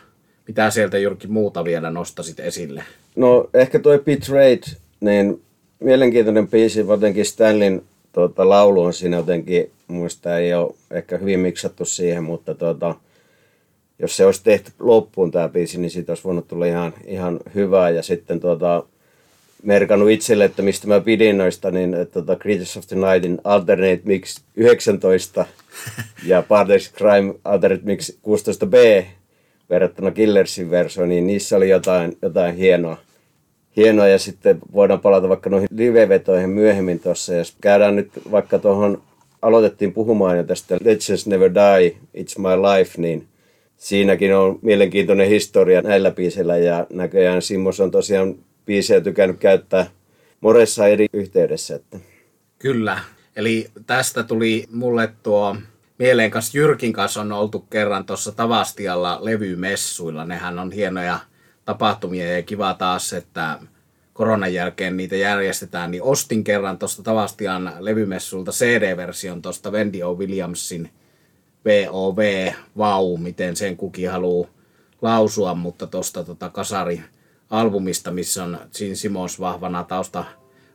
Mitä 0.49 0.71
sieltä 0.71 0.99
Jyrki 0.99 1.27
muuta 1.27 1.65
vielä 1.65 1.91
nostasit 1.91 2.41
esille? 2.41 2.85
No 3.17 3.51
ehkä 3.55 3.79
toi 3.79 3.99
Betrayed, 3.99 4.63
niin 5.01 5.43
mielenkiintoinen 5.81 6.49
biisi, 6.49 6.81
jotenkin 6.81 7.27
Stanlin 7.27 7.85
tuota, 8.13 8.49
laulu 8.49 8.83
on 8.83 8.93
siinä 8.93 9.17
jotenkin, 9.17 9.71
muista 9.89 10.39
ei 10.39 10.55
ole 10.55 10.75
ehkä 10.91 11.19
hyvin 11.19 11.41
miksattu 11.41 11.85
siihen, 11.85 12.25
mutta 12.25 12.55
tuota, 12.55 12.95
jos 13.99 14.17
se 14.17 14.27
olisi 14.27 14.45
tehty 14.45 14.73
loppuun 14.79 15.31
tämä 15.31 15.49
biisi, 15.49 15.81
niin 15.81 15.91
siitä 15.91 16.13
olisi 16.13 16.25
voinut 16.25 16.49
tulla 16.49 16.67
ihan, 16.67 16.95
ihan 17.07 17.41
hyvää. 17.55 17.91
Ja 17.91 18.03
sitten 18.03 18.41
tuota, 18.41 18.83
merkannut 19.63 20.11
itselle, 20.11 20.45
että 20.45 20.63
mistä 20.63 20.89
mä 20.89 21.01
pidin 21.01 21.39
noista, 21.39 21.71
niin 21.71 21.95
että 21.95 22.13
tuota, 22.13 22.37
Creatures 22.37 22.77
of 22.77 22.87
the 22.87 22.97
Nightin 22.97 23.39
Alternate 23.45 24.01
Mix 24.05 24.41
19 24.57 25.47
ja 26.27 26.43
Partners 26.43 26.93
Crime 26.93 27.35
Alternate 27.45 27.85
Mix 27.85 28.11
16b 28.11 29.05
verrattuna 29.71 30.11
Killersin 30.11 30.71
versioon, 30.71 31.09
niin 31.09 31.27
niissä 31.27 31.57
oli 31.57 31.69
jotain, 31.69 32.17
jotain 32.23 32.57
hienoa. 32.57 32.97
Hienoa 33.77 34.09
ja 34.09 34.19
sitten 34.19 34.59
voidaan 34.73 35.01
palata 35.01 35.29
vaikka 35.29 35.51
noihin 35.51 35.69
live-vetoihin 35.77 36.51
myöhemmin 36.51 37.01
tuossa. 37.01 37.35
Jos 37.35 37.57
käydään 37.61 37.97
nyt 37.97 38.11
vaikka 38.31 38.59
tuohon, 38.59 39.03
aloitettiin 39.43 39.93
puhumaan 39.93 40.37
jo 40.37 40.45
tästä 40.45 40.79
Legends 40.85 41.27
Never 41.27 41.51
Die, 41.55 41.97
It's 42.17 42.39
My 42.39 42.57
Life, 42.63 43.01
niin 43.01 43.27
siinäkin 43.77 44.37
on 44.37 44.59
mielenkiintoinen 44.63 45.29
historia 45.29 45.83
näillä 45.83 46.11
biisillä 46.11 46.57
ja 46.57 46.87
näköjään 46.93 47.43
Simmos 47.43 47.81
on 47.81 47.91
tosiaan 47.91 48.35
biisejä 48.67 49.01
tykännyt 49.01 49.39
käyttää 49.39 49.87
moressa 50.41 50.87
eri 50.87 51.07
yhteydessä. 51.13 51.75
Että. 51.75 51.99
Kyllä, 52.59 52.99
eli 53.37 53.71
tästä 53.87 54.23
tuli 54.23 54.67
mulle 54.73 55.13
tuo 55.23 55.57
mieleen 55.99 56.31
kanssa 56.31 56.59
Jyrkin 56.59 56.93
kanssa 56.93 57.21
on 57.21 57.33
oltu 57.33 57.59
kerran 57.59 58.07
tuossa 58.07 58.33
Tavastialla 58.33 59.19
levymessuilla. 59.21 60.25
Nehän 60.25 60.59
on 60.59 60.73
hienoja 60.73 61.19
tapahtumia 61.65 62.37
ja 62.37 62.43
kiva 62.43 62.75
taas, 62.75 63.13
että 63.13 63.59
koronan 64.13 64.55
jälkeen 64.55 64.97
niitä 64.97 65.17
järjestetään, 65.17 65.91
niin 65.91 66.03
ostin 66.03 66.45
kerran 66.45 66.79
tuosta 66.79 67.03
Tavastian 67.03 67.73
levymessulta 67.79 68.51
CD-version 68.53 69.43
tuosta 69.43 69.71
Wendy 69.71 70.03
O. 70.03 70.15
Williamsin 70.15 70.91
VOV, 71.65 72.53
vau, 72.79 73.17
miten 73.17 73.57
sen 73.57 73.77
kukin 73.77 74.11
haluaa 74.11 74.49
lausua, 75.03 75.55
mutta 75.55 75.87
tuosta 75.87 76.25
tota 76.25 76.51
kasari-albumista, 77.51 78.11
missä 78.11 78.45
on 78.45 78.59
Gene 78.79 78.95
Simons 78.95 79.41
vahvana 79.41 79.85
tausta 79.85 80.25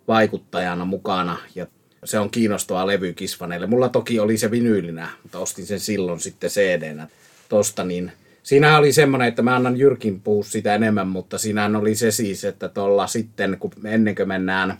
vaikuttajana 0.08 0.86
mukana 0.86 1.38
ja 1.56 1.68
se 2.04 2.20
on 2.20 2.30
kiinnostava 2.30 2.88
levy 2.88 3.14
kisvaneille. 3.14 3.68
Mulla 3.68 3.90
toki 3.90 4.20
oli 4.20 4.38
se 4.38 4.52
vinyylinä, 4.52 5.10
mutta 5.24 5.40
ostin 5.40 5.66
sen 5.66 5.80
silloin 5.80 6.20
sitten 6.20 6.50
CD-nä 6.50 7.08
tosta, 7.50 7.84
niin 7.84 8.12
Siinä 8.44 8.78
oli 8.78 8.94
semmoinen, 8.94 9.28
että 9.28 9.42
mä 9.42 9.56
annan 9.56 9.78
Jyrkin 9.78 10.22
puhua 10.22 10.44
sitä 10.44 10.76
enemmän, 10.76 11.08
mutta 11.08 11.38
siinä 11.38 11.80
oli 11.80 11.96
se 11.96 12.12
siis, 12.12 12.44
että 12.44 12.70
tuolla 12.70 13.08
sitten, 13.08 13.58
kun 13.60 13.72
ennen 13.86 14.16
kuin 14.16 14.28
mennään 14.28 14.78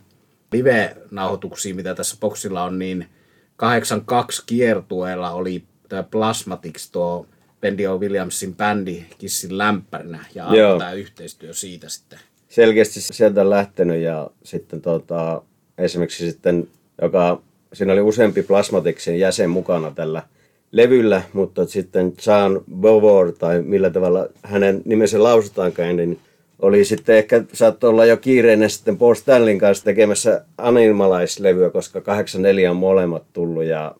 live-nauhoituksiin, 0.52 1.76
mitä 1.76 1.96
tässä 1.96 2.18
boksilla 2.20 2.64
on, 2.64 2.80
niin 2.80 3.10
82 3.56 4.44
kiertueella 4.46 5.32
oli 5.32 5.64
tämä 5.90 6.04
Plasmatics, 6.04 6.92
tuo 6.92 7.28
Bendio 7.66 7.98
Williamsin 7.98 8.56
bändi 8.56 9.06
Kissin 9.18 9.58
lämpärinä 9.58 10.26
ja 10.36 10.46
alkoi 10.46 10.80
tämä 10.80 10.92
yhteistyö 10.92 11.54
siitä 11.54 11.90
sitten. 11.90 12.20
Selkeästi 12.50 13.02
sieltä 13.02 13.42
on 13.42 13.50
lähtenyt 13.50 14.02
ja 14.02 14.30
sitten 14.44 14.82
tota, 14.82 15.42
esimerkiksi 15.78 16.32
sitten, 16.32 16.68
joka, 17.02 17.42
siinä 17.74 17.94
oli 17.94 18.02
useampi 18.02 18.44
Plasmaticsin 18.44 19.20
jäsen 19.20 19.50
mukana 19.50 19.92
tällä 19.92 20.24
levyllä, 20.72 21.22
mutta 21.34 21.66
sitten 21.66 22.14
John 22.28 22.64
Bovor 22.76 23.32
tai 23.32 23.62
millä 23.62 23.90
tavalla 23.90 24.28
hänen 24.44 24.82
nimensä 24.86 25.24
lausutaankaan, 25.24 25.96
niin 25.96 26.20
oli 26.60 26.86
sitten 26.86 27.18
ehkä, 27.18 27.44
saattoi 27.54 27.90
olla 27.90 28.06
jo 28.06 28.18
kiireinen 28.18 28.70
sitten 28.70 28.98
Paul 28.98 29.14
Stanlin 29.14 29.60
kanssa 29.60 29.86
tekemässä 29.86 30.46
Animalize-levyä, 30.58 31.70
koska 31.70 32.02
84 32.02 32.72
on 32.72 32.78
molemmat 32.78 33.24
tullut 33.34 33.64
ja 33.64 33.96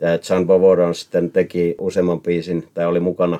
ja 0.00 0.08
John 0.30 0.46
Bovoron 0.46 0.94
sitten 0.94 1.30
teki 1.30 1.74
useamman 1.78 2.20
biisin, 2.20 2.68
tai 2.74 2.86
oli 2.86 3.00
mukana 3.00 3.38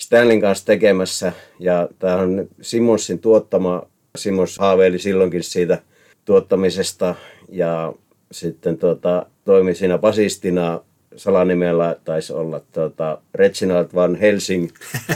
Stanlin 0.00 0.40
kanssa 0.40 0.66
tekemässä. 0.66 1.32
Ja 1.58 1.88
tämä 1.98 2.16
on 2.16 2.48
Simonsin 2.60 3.18
tuottama. 3.18 3.82
Simons 4.18 4.58
haaveili 4.58 4.98
silloinkin 4.98 5.42
siitä 5.42 5.78
tuottamisesta 6.24 7.14
ja 7.48 7.92
sitten 8.32 8.78
tuota, 8.78 9.26
toimi 9.44 9.74
siinä 9.74 9.98
basistina 9.98 10.80
salanimellä 11.16 11.96
taisi 12.04 12.32
olla 12.32 12.60
tuota, 12.72 13.18
Reginald 13.34 13.86
Van 13.94 14.14
Helsing, 14.14 14.68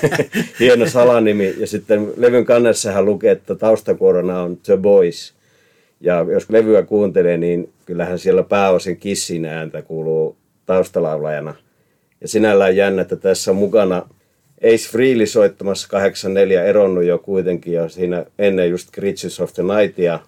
hieno 0.61 0.87
salanimi. 0.87 1.55
Ja 1.59 1.67
sitten 1.67 2.13
levyn 2.17 2.45
kannessahan 2.45 3.05
lukee, 3.05 3.33
että 3.33 3.55
taustakuorona 3.55 4.43
on 4.43 4.57
The 4.57 4.77
Boys. 4.77 5.35
Ja 6.01 6.27
jos 6.33 6.51
levyä 6.51 6.83
kuuntelee, 6.83 7.37
niin 7.37 7.73
kyllähän 7.87 8.19
siellä 8.19 8.43
pääosin 8.43 8.97
kissin 8.97 9.45
ääntä 9.45 9.83
kuuluu 9.83 10.37
taustalaulajana. 10.67 11.55
Ja 12.21 12.29
sinällään 12.29 12.77
jännä, 12.77 13.03
että 13.03 13.17
tässä 13.17 13.51
on 13.51 13.57
mukana 13.57 14.09
Ace 14.65 14.91
Freely 14.91 15.27
soittamassa 15.27 15.89
84, 15.89 16.65
eronnut 16.65 17.05
jo 17.05 17.19
kuitenkin 17.19 17.73
jo 17.73 17.89
siinä 17.89 18.27
ennen 18.39 18.71
just 18.71 18.91
Creatures 18.91 19.41
of 19.41 19.53
the 19.53 19.63
Nightia. 19.63 20.19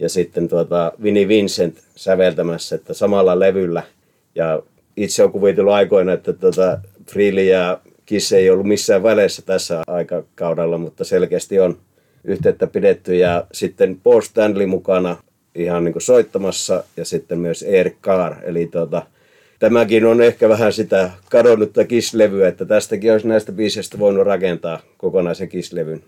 Ja 0.00 0.08
sitten 0.08 0.48
tuota 0.48 0.92
Vinnie 1.02 1.28
Vincent 1.28 1.78
säveltämässä, 1.96 2.76
että 2.76 2.94
samalla 2.94 3.38
levyllä. 3.38 3.82
Ja 4.34 4.62
itse 4.96 5.24
on 5.24 5.32
kuvitellut 5.32 5.72
aikoina, 5.72 6.12
että 6.12 6.32
tuota 6.32 6.80
Freely 7.10 7.42
ja 7.42 7.80
Kiss 8.06 8.32
ei 8.32 8.50
ollut 8.50 8.66
missään 8.66 9.02
väleissä 9.02 9.42
tässä 9.42 9.82
aikakaudella, 9.86 10.78
mutta 10.78 11.04
selkeästi 11.04 11.60
on 11.60 11.78
yhteyttä 12.24 12.66
pidetty. 12.66 13.16
Ja 13.16 13.46
sitten 13.52 14.00
Paul 14.02 14.20
Stanley 14.20 14.66
mukana 14.66 15.16
ihan 15.54 15.84
niin 15.84 15.94
soittamassa 15.98 16.84
ja 16.96 17.04
sitten 17.04 17.38
myös 17.38 17.62
Eric 17.62 17.94
Carr. 18.02 18.34
Eli 18.42 18.66
tuota, 18.66 19.02
tämäkin 19.58 20.04
on 20.04 20.22
ehkä 20.22 20.48
vähän 20.48 20.72
sitä 20.72 21.10
kadonnutta 21.30 21.84
kislevyä, 21.84 22.48
että 22.48 22.64
tästäkin 22.64 23.12
olisi 23.12 23.28
näistä 23.28 23.52
biiseistä 23.52 23.98
voinut 23.98 24.26
rakentaa 24.26 24.80
kokonaisen 24.98 25.48
kislevyn. 25.48 26.04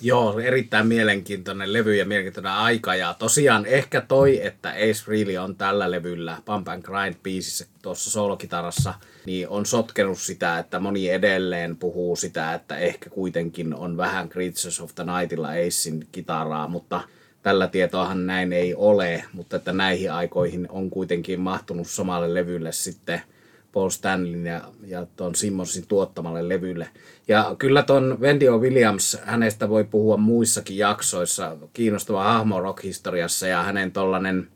Joo, 0.00 0.38
erittäin 0.38 0.86
mielenkiintoinen 0.86 1.72
levy 1.72 1.96
ja 1.96 2.04
mielenkiintoinen 2.04 2.52
aika. 2.52 2.94
Ja 2.94 3.14
tosiaan 3.18 3.66
ehkä 3.66 4.00
toi, 4.00 4.46
että 4.46 4.68
Ace 4.70 5.04
Frehley 5.04 5.36
on 5.36 5.56
tällä 5.56 5.90
levyllä 5.90 6.36
Pump 6.44 6.68
and 6.68 6.82
Grind 6.82 7.14
biisissä 7.22 7.66
tuossa 7.82 8.10
solokitarassa, 8.10 8.94
niin 9.26 9.48
on 9.48 9.66
sotkenut 9.66 10.18
sitä, 10.18 10.58
että 10.58 10.80
moni 10.80 11.08
edelleen 11.08 11.76
puhuu 11.76 12.16
sitä, 12.16 12.54
että 12.54 12.76
ehkä 12.76 13.10
kuitenkin 13.10 13.74
on 13.74 13.96
vähän 13.96 14.28
Creatures 14.28 14.80
of 14.80 14.94
the 14.94 15.04
Nightilla 15.04 15.48
Acein 15.48 16.06
kitaraa, 16.12 16.68
mutta 16.68 17.00
tällä 17.42 17.68
tietoahan 17.68 18.26
näin 18.26 18.52
ei 18.52 18.74
ole, 18.74 19.24
mutta 19.32 19.56
että 19.56 19.72
näihin 19.72 20.12
aikoihin 20.12 20.66
on 20.70 20.90
kuitenkin 20.90 21.40
mahtunut 21.40 21.86
samalle 21.86 22.34
levylle 22.34 22.72
sitten– 22.72 23.22
Paul 23.72 23.88
Stanleyn 23.88 24.46
ja, 24.46 24.60
ja 24.86 25.06
tuon 25.16 25.34
Simmonsin 25.34 25.86
tuottamalle 25.86 26.48
levylle. 26.48 26.88
Ja 27.28 27.56
kyllä 27.58 27.82
tuon 27.82 28.18
Wendy 28.20 28.48
O. 28.48 28.58
Williams, 28.58 29.18
hänestä 29.24 29.68
voi 29.68 29.84
puhua 29.84 30.16
muissakin 30.16 30.78
jaksoissa, 30.78 31.56
kiinnostava 31.72 32.24
hahmo 32.24 32.60
rock-historiassa 32.60 33.46
ja 33.46 33.62
hänen 33.62 33.92
tollanen 33.92 34.48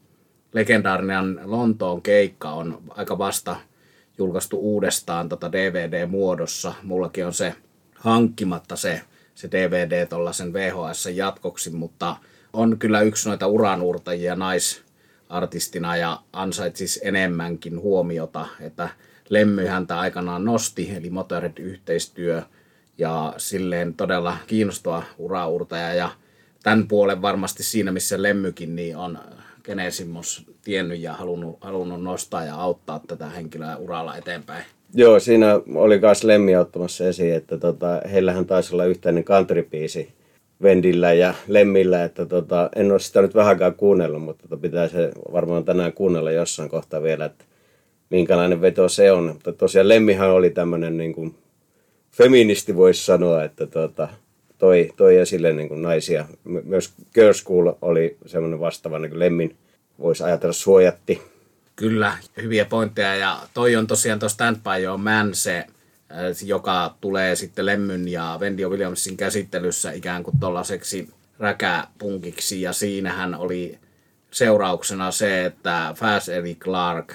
legendaarinen 0.52 1.40
Lontoon 1.44 2.02
keikka 2.02 2.50
on 2.50 2.82
aika 2.88 3.18
vasta 3.18 3.56
julkaistu 4.18 4.58
uudestaan 4.58 5.28
tota 5.28 5.52
DVD-muodossa. 5.52 6.74
Mullakin 6.82 7.26
on 7.26 7.34
se 7.34 7.54
hankkimatta 7.94 8.76
se, 8.76 9.00
se 9.34 9.50
DVD 9.50 10.06
tuollaisen 10.06 10.52
VHS-jatkoksi, 10.52 11.70
mutta 11.70 12.16
on 12.52 12.78
kyllä 12.78 13.00
yksi 13.00 13.28
noita 13.28 13.46
uranuurtajia 13.46 14.36
nais, 14.36 14.82
artistina 15.28 15.96
ja 15.96 16.20
ansaitsisi 16.32 17.00
enemmänkin 17.02 17.80
huomiota, 17.80 18.46
että 18.60 18.88
Lemmy 19.28 19.66
häntä 19.66 19.98
aikanaan 19.98 20.44
nosti, 20.44 20.90
eli 20.96 21.10
Motorhead-yhteistyö 21.10 22.42
ja 22.98 23.34
silleen 23.36 23.94
todella 23.94 24.36
kiinnostava 24.46 25.02
uraurtaja 25.18 25.94
ja 25.94 26.10
tämän 26.62 26.88
puolen 26.88 27.22
varmasti 27.22 27.62
siinä, 27.62 27.92
missä 27.92 28.22
Lemmykin, 28.22 28.76
niin 28.76 28.96
on 28.96 29.18
Genesimos 29.64 30.46
tiennyt 30.64 31.00
ja 31.00 31.12
halunnut, 31.12 31.58
halunnut 31.60 32.02
nostaa 32.02 32.44
ja 32.44 32.54
auttaa 32.54 33.00
tätä 33.06 33.26
henkilöä 33.26 33.76
uralla 33.76 34.16
eteenpäin. 34.16 34.64
Joo, 34.94 35.20
siinä 35.20 35.60
oli 35.74 36.00
myös 36.00 36.24
Lemmi 36.24 36.56
ottamassa 36.56 37.04
esiin, 37.04 37.34
että 37.34 37.58
tota, 37.58 38.00
heillähän 38.12 38.46
taisi 38.46 38.74
olla 38.74 38.84
yhteinen 38.84 39.24
country 39.24 39.62
Vendillä 40.62 41.12
ja 41.12 41.34
Lemmillä, 41.48 42.04
että 42.04 42.26
tota, 42.26 42.70
en 42.76 42.92
ole 42.92 42.98
sitä 42.98 43.22
nyt 43.22 43.34
vähänkään 43.34 43.74
kuunnellut, 43.74 44.22
mutta 44.22 44.42
tota, 44.42 44.62
pitää 44.62 44.88
se 44.88 45.12
varmaan 45.32 45.64
tänään 45.64 45.92
kuunnella 45.92 46.30
jossain 46.30 46.68
kohtaa 46.68 47.02
vielä, 47.02 47.24
että 47.24 47.44
minkälainen 48.10 48.60
veto 48.60 48.88
se 48.88 49.12
on. 49.12 49.24
Mutta 49.24 49.52
tosiaan 49.52 49.88
Lemmihan 49.88 50.30
oli 50.30 50.50
tämmöinen 50.50 50.96
niin 50.96 51.14
kuin, 51.14 51.34
feministi 52.12 52.76
voisi 52.76 53.04
sanoa, 53.04 53.44
että 53.44 53.66
tota, 53.66 54.08
toi, 54.58 54.92
toi 54.96 55.16
esille 55.16 55.52
niin 55.52 55.68
kuin 55.68 55.82
naisia. 55.82 56.26
Myös 56.44 56.92
Girls 57.14 57.38
School 57.38 57.72
oli 57.82 58.16
semmoinen 58.26 58.60
vastaava, 58.60 58.98
niin 58.98 59.10
kuin 59.10 59.20
Lemmin 59.20 59.56
voisi 59.98 60.24
ajatella 60.24 60.52
suojatti. 60.52 61.22
Kyllä, 61.76 62.18
hyviä 62.42 62.64
pointteja 62.64 63.14
ja 63.14 63.38
toi 63.54 63.76
on 63.76 63.86
tosiaan 63.86 64.18
tuo 64.18 64.28
Stand 64.28 64.56
By 64.56 64.84
Your 64.84 64.98
Man 64.98 65.34
se 65.34 65.66
joka 66.44 66.96
tulee 67.00 67.36
sitten 67.36 67.66
Lemmyn 67.66 68.08
ja 68.08 68.38
Wendy 68.40 68.68
Williamsin 68.68 69.16
käsittelyssä 69.16 69.92
ikään 69.92 70.22
kuin 70.22 70.38
tollaiseksi 70.38 71.08
räkäpunkiksi. 71.38 72.62
Ja 72.62 72.72
siinähän 72.72 73.34
oli 73.34 73.78
seurauksena 74.30 75.10
se, 75.10 75.44
että 75.44 75.94
Fast 75.96 76.28
Eddie 76.28 76.54
Clark, 76.54 77.14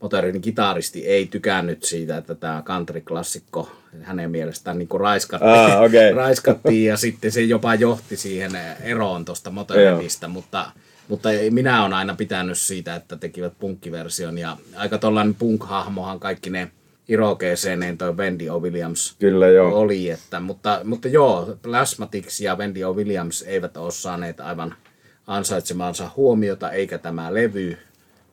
modernin 0.00 0.42
kitaristi, 0.42 1.06
ei 1.06 1.26
tykännyt 1.26 1.82
siitä, 1.82 2.16
että 2.16 2.34
tämä 2.34 2.62
country-klassikko 2.66 3.70
hänen 4.02 4.30
mielestään 4.30 4.78
niin 4.78 4.88
raiskattiin, 5.00 5.52
ah, 5.52 5.82
okay. 5.82 6.12
raiskattiin 6.24 6.88
ja 6.88 6.96
sitten 6.96 7.32
se 7.32 7.42
jopa 7.42 7.74
johti 7.74 8.16
siihen 8.16 8.50
eroon 8.82 9.24
tuosta 9.24 9.50
modernista, 9.50 10.28
mutta 10.28 10.70
mutta 11.08 11.28
minä 11.50 11.82
olen 11.82 11.92
aina 11.92 12.14
pitänyt 12.14 12.58
siitä, 12.58 12.94
että 12.94 13.16
tekivät 13.16 13.52
punkkiversion. 13.58 14.38
Ja 14.38 14.56
aika 14.76 14.98
tollainen 14.98 15.34
punk-hahmohan 15.34 16.20
kaikki 16.20 16.50
ne 16.50 16.70
Irokeeseen 17.08 17.98
toi 17.98 18.16
Wendy 18.16 18.48
O. 18.48 18.58
Williams 18.58 19.16
Kyllä, 19.18 19.48
joo. 19.48 19.78
oli. 19.78 20.10
Että, 20.10 20.40
mutta, 20.40 20.80
mutta 20.84 21.08
joo, 21.08 21.56
Plasmatics 21.62 22.40
ja 22.40 22.56
Wendy 22.56 22.84
O. 22.84 22.92
Williams 22.92 23.42
eivät 23.42 23.76
ole 23.76 23.90
saaneet 23.90 24.40
aivan 24.40 24.74
ansaitsemaansa 25.26 26.10
huomiota, 26.16 26.70
eikä 26.70 26.98
tämä 26.98 27.34
levy, 27.34 27.76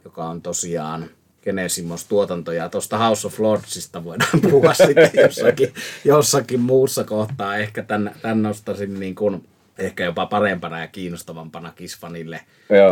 joka 0.06 0.24
on 0.24 0.42
tosiaan 0.42 1.10
Genesimos 1.44 2.06
tuotanto. 2.06 2.52
Ja 2.52 2.70
tuosta 2.70 2.98
House 2.98 3.28
of 3.28 3.40
Lordsista 3.40 4.04
voidaan 4.04 4.42
puhua 4.52 4.74
sitten 4.74 5.12
jossakin, 5.24 5.74
jossakin 6.06 6.60
muussa 6.60 7.04
kohtaa. 7.04 7.58
Ehkä 7.58 7.84
tämän, 7.84 8.16
tämän 8.22 8.44
nostaisin 8.44 9.00
niin 9.00 9.16
kuin, 9.16 9.48
ehkä 9.78 10.04
jopa 10.04 10.26
parempana 10.26 10.80
ja 10.80 10.88
kiinnostavampana 10.88 11.72
kisfanille. 11.72 12.40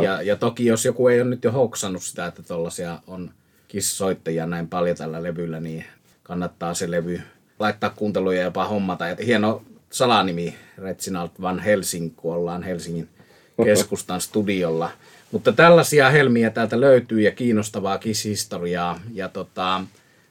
Ja, 0.03 0.21
ja 0.21 0.35
toki 0.35 0.65
jos 0.65 0.85
joku 0.85 1.07
ei 1.07 1.21
ole 1.21 1.29
nyt 1.29 1.43
jo 1.43 1.51
hoksannut 1.51 2.03
sitä, 2.03 2.25
että 2.25 2.43
tuollaisia 2.43 2.99
on 3.07 3.31
kissoittajia 3.71 4.45
näin 4.45 4.67
paljon 4.67 4.97
tällä 4.97 5.23
levyllä, 5.23 5.59
niin 5.59 5.85
kannattaa 6.23 6.73
se 6.73 6.91
levy 6.91 7.21
laittaa 7.59 7.89
kuunteluja 7.89 8.37
ja 8.37 8.43
jopa 8.43 8.67
hommata. 8.67 9.07
Ja 9.07 9.15
hieno 9.25 9.63
salanimi 9.89 10.55
Reginald 10.77 11.29
Van 11.41 11.59
Helsing, 11.59 12.15
kun 12.15 12.33
ollaan 12.33 12.63
Helsingin 12.63 13.09
keskustan 13.63 14.21
studiolla. 14.21 14.91
Mutta 15.31 15.51
tällaisia 15.51 16.09
helmiä 16.09 16.49
täältä 16.49 16.81
löytyy 16.81 17.21
ja 17.21 17.31
kiinnostavaa 17.31 17.97
kishistoriaa. 17.97 18.99
Ja 19.13 19.29
tota, 19.29 19.81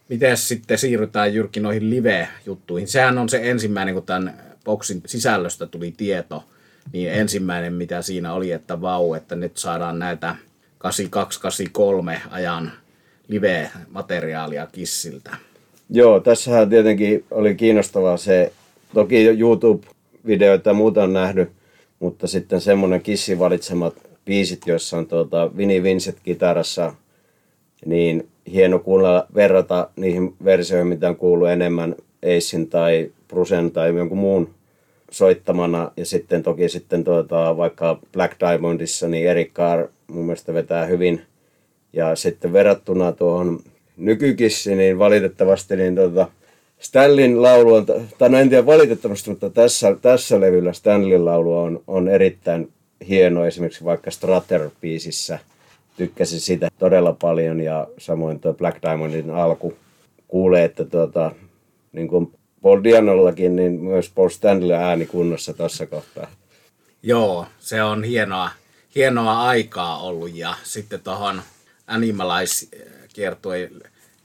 miten 0.08 0.36
sitten 0.36 0.78
siirrytään 0.78 1.34
Jyrki 1.34 1.60
noihin 1.60 1.90
live-juttuihin? 1.90 2.88
Sehän 2.88 3.18
on 3.18 3.28
se 3.28 3.50
ensimmäinen, 3.50 3.94
kun 3.94 4.02
tämän 4.02 4.34
boksin 4.64 5.02
sisällöstä 5.06 5.66
tuli 5.66 5.94
tieto, 5.96 6.44
niin 6.92 7.12
ensimmäinen 7.12 7.72
mitä 7.72 8.02
siinä 8.02 8.32
oli, 8.32 8.52
että 8.52 8.80
vau, 8.80 9.14
että 9.14 9.36
nyt 9.36 9.56
saadaan 9.56 9.98
näitä 9.98 10.36
8283 10.78 12.22
ajan 12.30 12.72
live-materiaalia 13.30 14.66
Kissiltä. 14.72 15.36
Joo, 15.90 16.20
tässähän 16.20 16.70
tietenkin 16.70 17.24
oli 17.30 17.54
kiinnostavaa 17.54 18.16
se, 18.16 18.52
toki 18.94 19.26
YouTube-videoita 19.26 20.70
ja 20.70 20.74
muuta 20.74 21.02
on 21.02 21.12
nähnyt, 21.12 21.48
mutta 22.00 22.26
sitten 22.26 22.60
semmoinen 22.60 23.02
Kissin 23.02 23.38
valitsemat 23.38 23.94
biisit, 24.24 24.66
joissa 24.66 24.96
on 24.96 25.06
tuota 25.06 25.50
Vini 25.56 25.82
Vincent 25.82 26.16
kitarassa, 26.22 26.94
niin 27.86 28.28
hieno 28.52 28.78
kuunnella 28.78 29.26
verrata 29.34 29.88
niihin 29.96 30.34
versioihin, 30.44 30.86
mitä 30.86 31.08
on 31.08 31.16
kuullut 31.16 31.48
enemmän 31.48 31.94
Acein 32.22 32.68
tai 32.68 33.10
Brusen 33.28 33.70
tai 33.70 33.96
jonkun 33.96 34.18
muun 34.18 34.54
soittamana. 35.10 35.92
Ja 35.96 36.06
sitten 36.06 36.42
toki 36.42 36.68
sitten 36.68 37.04
tuota, 37.04 37.56
vaikka 37.56 37.98
Black 38.12 38.40
Diamondissa, 38.40 39.08
niin 39.08 39.28
Eric 39.28 39.52
Carr 39.52 39.88
mun 40.06 40.24
mielestä 40.24 40.54
vetää 40.54 40.86
hyvin 40.86 41.22
ja 41.92 42.16
sitten 42.16 42.52
verrattuna 42.52 43.12
tuohon 43.12 43.60
nykykissiin, 43.96 44.78
niin 44.78 44.98
valitettavasti 44.98 45.76
niin 45.76 45.94
tota, 45.94 46.28
Stanlin 46.78 47.42
laulu 47.42 47.74
on, 47.74 47.86
tai 48.18 48.28
no 48.28 48.38
en 48.38 48.48
tiedä 48.48 48.66
valitettavasti, 48.66 49.30
mutta 49.30 49.50
tässä, 49.50 49.96
tässä 50.02 50.40
levyllä 50.40 50.72
Stanlin 50.72 51.24
laulu 51.24 51.58
on, 51.58 51.82
on 51.86 52.08
erittäin 52.08 52.72
hieno, 53.08 53.44
esimerkiksi 53.44 53.84
vaikka 53.84 54.10
Strater-biisissä 54.10 55.38
tykkäsin 55.96 56.40
sitä 56.40 56.68
todella 56.78 57.16
paljon 57.20 57.60
ja 57.60 57.86
samoin 57.98 58.40
tuo 58.40 58.54
Black 58.54 58.82
Diamondin 58.82 59.30
alku 59.30 59.74
kuulee, 60.28 60.64
että 60.64 60.84
tuota, 60.84 61.32
niin 61.92 62.08
kuin 62.08 62.32
Paul 62.62 62.84
Dianollakin, 62.84 63.56
niin 63.56 63.72
myös 63.72 64.10
Paul 64.14 64.28
Stanley 64.28 64.76
ääni 64.76 65.06
kunnossa 65.06 65.54
tuossa 65.54 65.86
kohtaa. 65.86 66.26
Joo, 67.02 67.46
se 67.58 67.82
on 67.82 68.04
hienoa, 68.04 68.50
hienoa 68.94 69.42
aikaa 69.42 70.02
ollut 70.02 70.36
ja 70.36 70.54
sitten 70.62 71.00
tuohon 71.00 71.42
Animalize 71.90 72.68
kiertue 73.14 73.70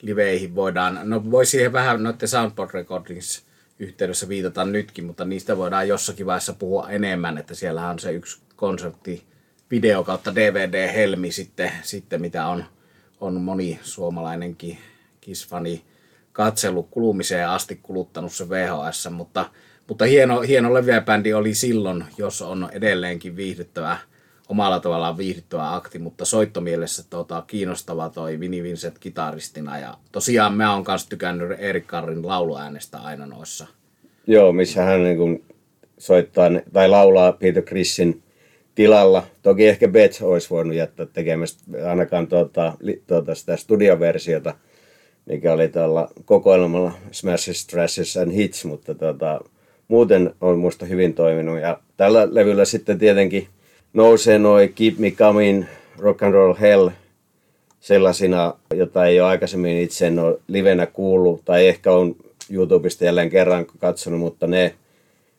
liveihin 0.01 0.55
voidaan, 0.55 0.99
no 1.03 1.31
voi 1.31 1.45
siihen 1.45 1.73
vähän 1.73 2.03
noiden 2.03 2.27
Soundboard 2.27 2.73
Recordings 2.73 3.45
yhteydessä 3.79 4.29
viitata 4.29 4.65
nytkin, 4.65 5.05
mutta 5.05 5.25
niistä 5.25 5.57
voidaan 5.57 5.87
jossakin 5.87 6.25
vaiheessa 6.25 6.53
puhua 6.53 6.89
enemmän, 6.89 7.37
että 7.37 7.55
siellä 7.55 7.89
on 7.89 7.99
se 7.99 8.11
yksi 8.11 8.41
konsertti 8.55 9.23
video 9.71 10.03
kautta 10.03 10.35
DVD-helmi 10.35 11.31
sitten, 11.31 11.71
sitten 11.81 12.21
mitä 12.21 12.47
on, 12.47 12.65
on 13.21 13.41
moni 13.41 13.79
suomalainenkin 13.83 14.77
kisfani 15.21 15.85
katsellut 16.31 16.87
kulumiseen 16.91 17.49
asti 17.49 17.79
kuluttanut 17.83 18.33
se 18.33 18.49
VHS, 18.49 19.09
mutta, 19.11 19.49
mutta 19.87 20.05
hieno, 20.05 20.41
hieno 20.41 20.73
leviäbändi 20.73 21.33
oli 21.33 21.53
silloin, 21.53 22.05
jos 22.17 22.41
on 22.41 22.69
edelleenkin 22.71 23.35
viihdyttävä 23.35 23.97
omalla 24.49 24.79
tavallaan 24.79 25.17
viihdyttävä 25.17 25.75
akti, 25.75 25.99
mutta 25.99 26.25
soittomielessä 26.25 27.03
tota, 27.09 27.43
kiinnostava 27.47 28.09
toi 28.09 28.39
Vini 28.39 28.63
Vincent 28.63 28.99
kitaristina. 28.99 29.79
Ja 29.79 29.97
tosiaan 30.11 30.53
mä 30.53 30.73
oon 30.73 30.83
kanssa 30.83 31.09
tykännyt 31.09 31.59
Erik 31.59 31.87
Karrin 31.87 32.27
lauluäänestä 32.27 32.97
aina 32.97 33.25
noissa. 33.25 33.67
Joo, 34.27 34.53
missä 34.53 34.83
hän 34.83 35.03
niin 35.03 35.17
kuin 35.17 35.43
soittaa 35.97 36.49
tai 36.73 36.89
laulaa 36.89 37.31
Peter 37.31 37.63
Chrisin 37.63 38.23
tilalla. 38.75 39.23
Toki 39.43 39.67
ehkä 39.67 39.87
Beth 39.87 40.23
olisi 40.23 40.49
voinut 40.49 40.75
jättää 40.75 41.05
tekemästä 41.05 41.63
ainakaan 41.89 42.27
tuota, 42.27 42.73
tuota 43.07 43.35
sitä 43.35 43.57
studioversiota, 43.57 44.55
mikä 45.25 45.53
oli 45.53 45.67
tuolla 45.67 46.11
kokoelmalla 46.25 46.91
Smashes, 47.11 47.67
Trashes 47.67 48.17
and 48.17 48.31
Hits, 48.31 48.65
mutta 48.65 48.95
tuota, 48.95 49.41
muuten 49.87 50.33
on 50.41 50.59
muista 50.59 50.85
hyvin 50.85 51.13
toiminut. 51.13 51.59
Ja 51.59 51.79
tällä 51.97 52.27
levyllä 52.31 52.65
sitten 52.65 52.99
tietenkin 52.99 53.47
nousee 53.95 54.39
noin 54.39 54.73
Keep 54.73 54.97
Me 54.97 55.11
Coming, 55.11 55.65
Rock 55.97 56.23
and 56.23 56.33
Roll 56.33 56.53
Hell 56.53 56.89
sellaisina, 57.79 58.53
jota 58.73 59.05
ei 59.05 59.19
ole 59.19 59.29
aikaisemmin 59.29 59.77
itse 59.77 60.07
en 60.07 60.19
ole 60.19 60.39
livenä 60.47 60.85
kuullut, 60.85 61.41
tai 61.45 61.67
ehkä 61.67 61.91
on 61.91 62.15
YouTubesta 62.49 63.05
jälleen 63.05 63.29
kerran 63.29 63.65
katsonut, 63.79 64.19
mutta 64.19 64.47
ne 64.47 64.75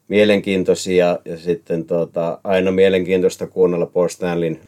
mielenkiintoisia 0.08 1.18
ja 1.24 1.36
sitten 1.36 1.84
tuota, 1.84 2.38
aina 2.44 2.70
mielenkiintoista 2.70 3.46
kuunnella 3.46 3.86
Paul 3.86 4.08
Stanleyn 4.08 4.60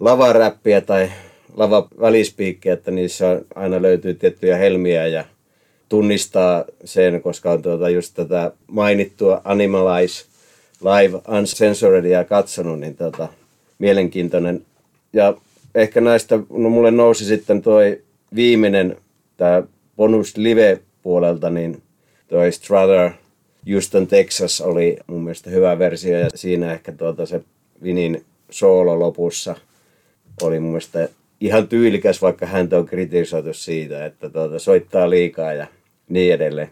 lavaräppiä 0.00 0.80
tai 0.80 1.10
lava 1.56 1.88
välispiikkiä, 2.00 2.72
että 2.72 2.90
niissä 2.90 3.42
aina 3.54 3.82
löytyy 3.82 4.14
tiettyjä 4.14 4.56
helmiä 4.56 5.06
ja 5.06 5.24
tunnistaa 5.88 6.64
sen, 6.84 7.22
koska 7.22 7.50
on 7.50 7.62
tuota 7.62 7.88
just 7.88 8.14
tätä 8.14 8.52
mainittua 8.66 9.40
Animalize 9.44 10.24
Live 10.80 11.20
Uncensoredia 11.38 12.24
katsonut, 12.24 12.80
niin 12.80 12.96
tuota, 12.96 13.28
mielenkiintoinen. 13.78 14.66
Ja 15.12 15.34
ehkä 15.74 16.00
näistä, 16.00 16.38
no 16.50 16.70
mulle 16.70 16.90
nousi 16.90 17.24
sitten 17.24 17.62
toi 17.62 18.02
viimeinen, 18.34 18.96
tämä 19.36 19.62
bonus 19.96 20.36
live 20.36 20.80
puolelta, 21.02 21.50
niin 21.50 21.82
toi 22.28 22.52
Struther 22.52 23.10
Houston, 23.72 24.06
Texas 24.06 24.60
oli 24.60 24.96
mun 25.06 25.22
mielestä 25.24 25.50
hyvä 25.50 25.78
versio 25.78 26.18
ja 26.18 26.28
siinä 26.34 26.72
ehkä 26.72 26.92
tuota 26.92 27.26
se 27.26 27.40
Vinin 27.82 28.24
soolo 28.50 28.98
lopussa 28.98 29.56
oli 30.42 30.60
mun 30.60 30.70
mielestä 30.70 31.08
ihan 31.40 31.68
tyylikäs, 31.68 32.22
vaikka 32.22 32.46
häntä 32.46 32.78
on 32.78 32.86
kritisoitu 32.86 33.54
siitä, 33.54 34.06
että 34.06 34.30
tuota, 34.30 34.58
soittaa 34.58 35.10
liikaa 35.10 35.52
ja 35.52 35.66
niin 36.08 36.34
edelleen. 36.34 36.70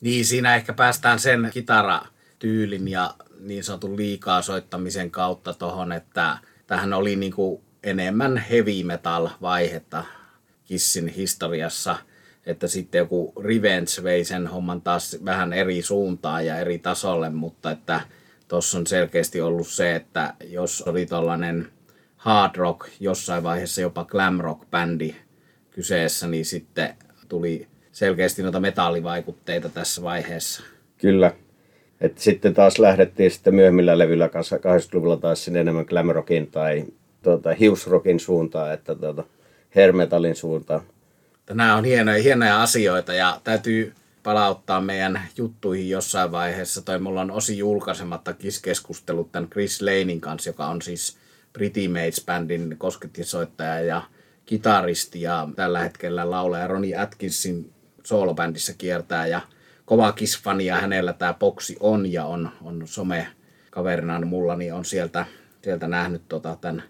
Niin, 0.00 0.24
siinä 0.24 0.56
ehkä 0.56 0.72
päästään 0.72 1.18
sen 1.18 1.50
kitaratyylin 2.38 2.88
ja 2.88 3.14
niin 3.40 3.64
sanotun 3.64 3.96
liikaa 3.96 4.42
soittamisen 4.42 5.10
kautta 5.10 5.54
tuohon, 5.54 5.92
että 5.92 6.38
tähän 6.66 6.92
oli 6.92 7.16
niin 7.16 7.32
kuin 7.32 7.62
enemmän 7.82 8.36
heavy 8.36 8.84
metal 8.84 9.28
vaihetta 9.42 10.04
Kissin 10.64 11.08
historiassa, 11.08 11.96
että 12.46 12.68
sitten 12.68 12.98
joku 12.98 13.32
Revenge 13.40 14.02
vei 14.02 14.24
sen 14.24 14.46
homman 14.46 14.82
taas 14.82 15.16
vähän 15.24 15.52
eri 15.52 15.82
suuntaan 15.82 16.46
ja 16.46 16.58
eri 16.58 16.78
tasolle, 16.78 17.30
mutta 17.30 17.70
että 17.70 18.00
tuossa 18.48 18.78
on 18.78 18.86
selkeästi 18.86 19.40
ollut 19.40 19.68
se, 19.68 19.96
että 19.96 20.34
jos 20.44 20.82
oli 20.82 21.06
tällainen 21.06 21.68
hard 22.16 22.56
rock, 22.56 22.88
jossain 23.00 23.42
vaiheessa 23.42 23.80
jopa 23.80 24.04
glam 24.04 24.40
rock 24.40 24.70
bändi 24.70 25.16
kyseessä, 25.70 26.26
niin 26.26 26.44
sitten 26.44 26.94
tuli 27.28 27.68
selkeästi 27.92 28.42
noita 28.42 28.60
metallivaikutteita 28.60 29.68
tässä 29.68 30.02
vaiheessa. 30.02 30.62
Kyllä. 30.98 31.32
Et 32.00 32.18
sitten 32.18 32.54
taas 32.54 32.78
lähdettiin 32.78 33.30
sitten 33.30 33.54
myöhemmillä 33.54 33.98
levyillä 33.98 34.26
80-luvulla 34.26 35.16
taas 35.16 35.44
sinne 35.44 35.60
enemmän 35.60 35.84
glam 35.88 36.08
rockin 36.08 36.46
tai 36.46 36.84
tuota, 37.22 37.54
hiusrockin 37.54 38.20
suuntaan, 38.20 38.72
että 38.72 38.94
tuota, 38.94 39.24
hair 39.74 39.92
metalin 39.92 40.36
suuntaan. 40.36 40.80
Nämä 41.50 41.76
on 41.76 41.84
hienoja, 41.84 42.22
hienoja 42.22 42.62
asioita 42.62 43.12
ja 43.12 43.40
täytyy 43.44 43.92
palauttaa 44.22 44.80
meidän 44.80 45.20
juttuihin 45.36 45.88
jossain 45.88 46.32
vaiheessa. 46.32 46.82
Toi 46.82 46.98
mulla 46.98 47.20
on 47.20 47.30
osi 47.30 47.58
julkaisematta 47.58 48.34
keskustelut 48.62 49.32
tämän 49.32 49.50
Chris 49.50 49.82
Lanein 49.82 50.20
kanssa, 50.20 50.50
joka 50.50 50.66
on 50.66 50.82
siis 50.82 51.18
Pretty 51.52 51.88
Mates-bändin 51.88 52.74
koskettisoittaja 52.78 53.80
ja 53.80 54.02
kitaristi 54.46 55.22
ja 55.22 55.48
tällä 55.56 55.78
hetkellä 55.78 56.30
laulaja 56.30 56.66
Ronnie 56.66 56.96
Atkinsin 56.96 57.72
soolobändissä 58.04 58.74
kiertää 58.78 59.26
ja 59.26 59.40
kova 59.88 60.12
Kiss-fani 60.12 60.66
ja 60.66 60.76
hänellä 60.76 61.12
tämä 61.12 61.34
boksi 61.34 61.76
on 61.80 62.12
ja 62.12 62.24
on, 62.24 62.50
on 62.62 62.82
some 62.84 63.26
kaverina 63.70 64.20
mulla, 64.20 64.56
niin 64.56 64.74
on 64.74 64.84
sieltä, 64.84 65.26
sieltä 65.62 65.88
nähnyt 65.88 66.22
tota, 66.28 66.58
tämän 66.60 66.82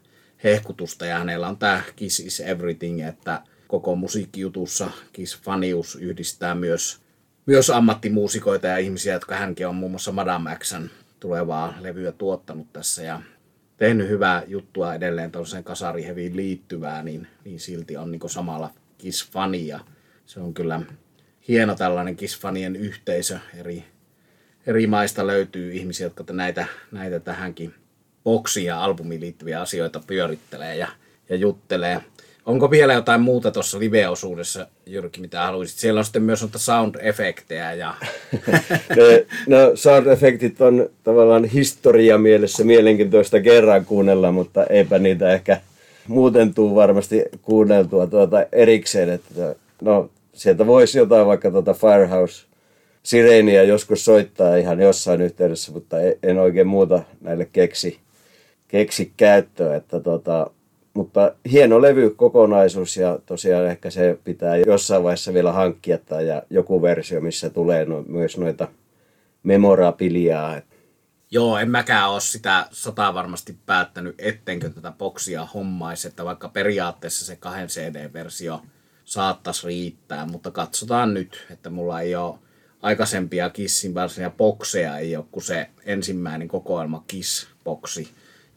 hehkutusta 0.44 1.06
ja 1.06 1.18
hänellä 1.18 1.48
on 1.48 1.56
tämä 1.56 1.82
Kiss 1.96 2.20
is 2.20 2.40
Everything, 2.40 3.08
että 3.08 3.42
koko 3.68 3.96
musiikkijutussa 3.96 4.90
Kiss-fanius 5.12 5.98
yhdistää 6.00 6.54
myös, 6.54 7.00
myös 7.46 7.70
ammattimuusikoita 7.70 8.66
ja 8.66 8.76
ihmisiä, 8.78 9.12
jotka 9.12 9.36
hänkin 9.36 9.68
on 9.68 9.74
muun 9.74 9.92
muassa 9.92 10.12
Madame 10.12 10.56
Xn 10.56 10.88
tulevaa 11.20 11.74
levyä 11.80 12.12
tuottanut 12.12 12.72
tässä 12.72 13.02
ja 13.02 13.22
tehnyt 13.76 14.08
hyvää 14.08 14.42
juttua 14.46 14.94
edelleen 14.94 15.32
tuollaiseen 15.32 15.64
kasariheviin 15.64 16.36
liittyvää, 16.36 17.02
niin, 17.02 17.26
niin 17.44 17.60
silti 17.60 17.96
on 17.96 18.10
niin 18.10 18.30
samalla 18.30 18.70
Kiss-fani 18.98 19.80
se 20.26 20.40
on 20.40 20.54
kyllä 20.54 20.80
hieno 21.48 21.74
tällainen 21.74 22.16
Kiss-fanien 22.16 22.76
yhteisö. 22.76 23.38
Eri, 23.58 23.84
eri 24.66 24.86
maista 24.86 25.26
löytyy 25.26 25.72
ihmisiä, 25.72 26.06
jotka 26.06 26.24
näitä, 26.32 26.66
näitä 26.92 27.20
tähänkin 27.20 27.74
boksiin 28.24 28.66
ja 28.66 28.84
albumiin 28.84 29.20
liittyviä 29.20 29.60
asioita 29.60 30.00
pyörittelee 30.06 30.76
ja, 30.76 30.88
ja 31.28 31.36
juttelee. 31.36 32.00
Onko 32.46 32.70
vielä 32.70 32.92
jotain 32.92 33.20
muuta 33.20 33.50
tuossa 33.50 33.78
live-osuudessa, 33.78 34.66
Jyrki, 34.86 35.20
mitä 35.20 35.40
haluaisit? 35.40 35.78
Siellä 35.78 35.98
on 35.98 36.04
sitten 36.04 36.22
myös 36.22 36.42
noita 36.42 36.58
sound-efektejä. 36.58 37.72
Ja... 37.72 37.94
no, 38.96 39.04
no 39.46 39.72
sound-efektit 39.74 40.60
on 40.60 40.90
tavallaan 41.04 41.44
historia 41.44 42.18
mielessä 42.18 42.64
mielenkiintoista 42.64 43.40
kerran 43.40 43.84
kuunnella, 43.84 44.32
mutta 44.32 44.64
eipä 44.64 44.98
niitä 44.98 45.32
ehkä 45.32 45.60
muuten 46.06 46.54
tuu 46.54 46.74
varmasti 46.74 47.24
kuunneltua 47.42 48.06
tuota 48.06 48.46
erikseen. 48.52 49.10
Että, 49.10 49.54
no, 49.82 50.10
sieltä 50.38 50.66
voisi 50.66 50.98
jotain 50.98 51.26
vaikka 51.26 51.50
tuota 51.50 51.74
Firehouse 51.74 52.46
Sireeniä 53.02 53.62
joskus 53.62 54.04
soittaa 54.04 54.56
ihan 54.56 54.80
jossain 54.80 55.20
yhteydessä, 55.20 55.72
mutta 55.72 55.96
en 56.22 56.38
oikein 56.38 56.66
muuta 56.66 57.02
näille 57.20 57.44
keksi, 57.44 58.00
keksi 58.68 59.12
käyttöä. 59.16 59.76
Että 59.76 60.00
tota, 60.00 60.50
mutta 60.94 61.34
hieno 61.50 61.82
levy 61.82 62.10
kokonaisuus 62.10 62.96
ja 62.96 63.18
tosiaan 63.26 63.66
ehkä 63.66 63.90
se 63.90 64.18
pitää 64.24 64.56
jossain 64.56 65.02
vaiheessa 65.02 65.34
vielä 65.34 65.52
hankkia 65.52 65.98
tai 65.98 66.26
ja 66.26 66.42
joku 66.50 66.82
versio, 66.82 67.20
missä 67.20 67.50
tulee 67.50 67.84
no, 67.84 68.04
myös 68.08 68.38
noita 68.38 68.68
memorabiliaa. 69.42 70.60
Joo, 71.30 71.58
en 71.58 71.70
mäkään 71.70 72.10
ole 72.10 72.20
sitä 72.20 72.66
sotaa 72.70 73.14
varmasti 73.14 73.56
päättänyt, 73.66 74.14
ettenkö 74.18 74.70
tätä 74.70 74.92
boksia 74.98 75.46
hommaisi, 75.54 76.08
että 76.08 76.24
vaikka 76.24 76.48
periaatteessa 76.48 77.26
se 77.26 77.36
kahden 77.36 77.68
CD-versio 77.68 78.60
saattaisi 79.08 79.66
riittää, 79.66 80.26
mutta 80.26 80.50
katsotaan 80.50 81.14
nyt, 81.14 81.46
että 81.50 81.70
mulla 81.70 82.00
ei 82.00 82.14
ole 82.14 82.38
aikaisempia 82.82 83.50
Kissin 83.50 83.94
varsinaisia 83.94 84.36
bokseja, 84.36 84.98
ei 84.98 85.16
ole 85.16 85.24
kuin 85.32 85.42
se 85.44 85.70
ensimmäinen 85.84 86.48
kokoelma 86.48 87.04
Kiss-boksi, 87.12 88.08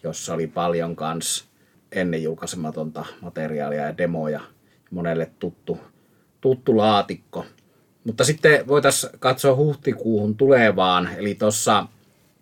jossa 0.03 0.33
oli 0.33 0.47
paljon 0.47 0.95
kanssa 0.95 1.45
ennen 1.91 2.23
julkaisematonta 2.23 3.05
materiaalia 3.21 3.85
ja 3.85 3.97
demoja. 3.97 4.41
Monelle 4.91 5.31
tuttu, 5.39 5.79
tuttu 6.41 6.77
laatikko. 6.77 7.45
Mutta 8.03 8.23
sitten 8.23 8.67
voitaisiin 8.67 9.19
katsoa 9.19 9.55
huhtikuuhun 9.55 10.37
tulevaan. 10.37 11.09
Eli 11.17 11.35
tuossa 11.35 11.87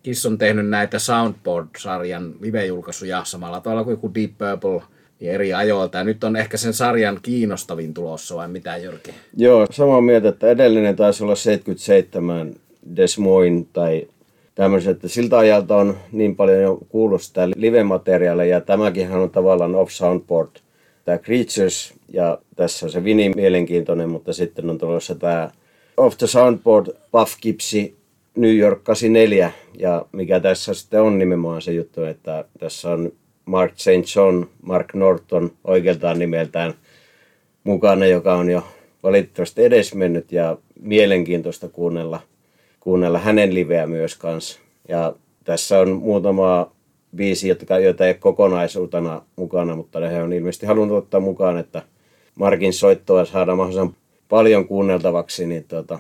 Kiss 0.04 0.26
on 0.26 0.38
tehnyt 0.38 0.70
näitä 0.70 1.00
Soundboard-sarjan 1.00 2.36
live-julkaisuja 2.42 3.24
samalla 3.26 3.62
tavalla 3.62 3.96
kuin 3.96 4.16
Deep 4.16 4.32
Purple 4.38 4.99
niin 5.20 5.32
eri 5.32 5.54
ajoilta. 5.54 5.98
Ja 5.98 6.04
nyt 6.04 6.24
on 6.24 6.36
ehkä 6.36 6.58
sen 6.58 6.74
sarjan 6.74 7.20
kiinnostavin 7.22 7.94
tulossa, 7.94 8.36
vai 8.36 8.48
mitä 8.48 8.78
Jyrki? 8.78 9.12
Joo, 9.38 9.68
samaa 9.72 10.02
mieltä, 10.02 10.30
että 10.30 10.50
edellinen 10.50 10.96
taisi 10.96 11.24
olla 11.24 11.36
77 11.36 12.56
Des 12.96 13.18
Moines 13.18 13.66
tai 13.74 14.08
tämmöiset, 14.56 14.96
että 14.96 15.08
siltä 15.08 15.38
ajalta 15.38 15.76
on 15.76 15.98
niin 16.12 16.36
paljon 16.36 16.62
jo 16.62 16.80
kuullut 16.90 17.22
sitä 17.22 17.50
live-materiaalia 17.56 18.46
ja 18.46 18.62
tämäkin 18.62 19.12
on 19.12 19.30
tavallaan 19.30 19.76
off 19.76 19.92
soundboard. 19.92 20.50
Tämä 21.06 21.18
Creatures 21.18 21.94
ja 22.14 22.38
tässä 22.56 22.86
on 22.86 22.92
se 22.92 23.04
Vini 23.04 23.30
mielenkiintoinen, 23.36 24.10
mutta 24.10 24.34
sitten 24.34 24.70
on 24.70 24.78
tulossa 24.78 25.16
tämä 25.16 25.52
off 25.98 26.18
the 26.18 26.28
soundboard 26.28 26.88
Puff 27.12 27.42
Gipsy 27.42 27.96
New 28.36 28.58
York 28.58 28.84
84 28.84 29.52
ja 29.80 30.06
mikä 30.12 30.40
tässä 30.40 30.74
sitten 30.74 31.02
on 31.02 31.20
nimenomaan 31.20 31.62
se 31.62 31.74
juttu, 31.74 32.04
että 32.04 32.46
tässä 32.60 32.90
on 32.90 33.12
Mark 33.46 33.74
St. 33.76 34.16
John, 34.16 34.46
Mark 34.62 34.94
Norton 34.94 35.52
oikealtaan 35.64 36.20
nimeltään 36.20 36.74
mukana, 37.64 38.06
joka 38.06 38.34
on 38.34 38.50
jo 38.50 38.64
valitettavasti 39.04 39.64
edesmennyt 39.64 40.32
ja 40.32 40.58
mielenkiintoista 40.82 41.70
kuunnella– 41.70 42.22
kuunnella 42.80 43.20
hänen 43.20 43.54
liveä 43.54 43.88
myös 43.88 44.16
kanssa. 44.16 44.60
Ja 44.88 45.14
tässä 45.44 45.80
on 45.80 45.92
muutama 45.92 46.72
biisi, 47.16 47.48
jotka, 47.48 47.80
joita 47.80 48.06
ei 48.06 48.10
ole 48.12 48.18
kokonaisuutena 48.20 49.22
mukana, 49.36 49.76
mutta 49.76 50.00
he 50.00 50.24
on 50.24 50.34
ilmeisesti 50.34 50.66
halunnut 50.66 50.98
ottaa 50.98 51.20
mukaan, 51.20 51.58
että 51.58 51.82
Markin 52.36 52.74
soittoa 52.74 53.26
saada 53.26 53.56
mahdollisimman 53.56 53.96
paljon 54.30 54.68
kuunneltavaksi, 54.68 55.46
niin 55.48 55.64
tota, 55.64 56.00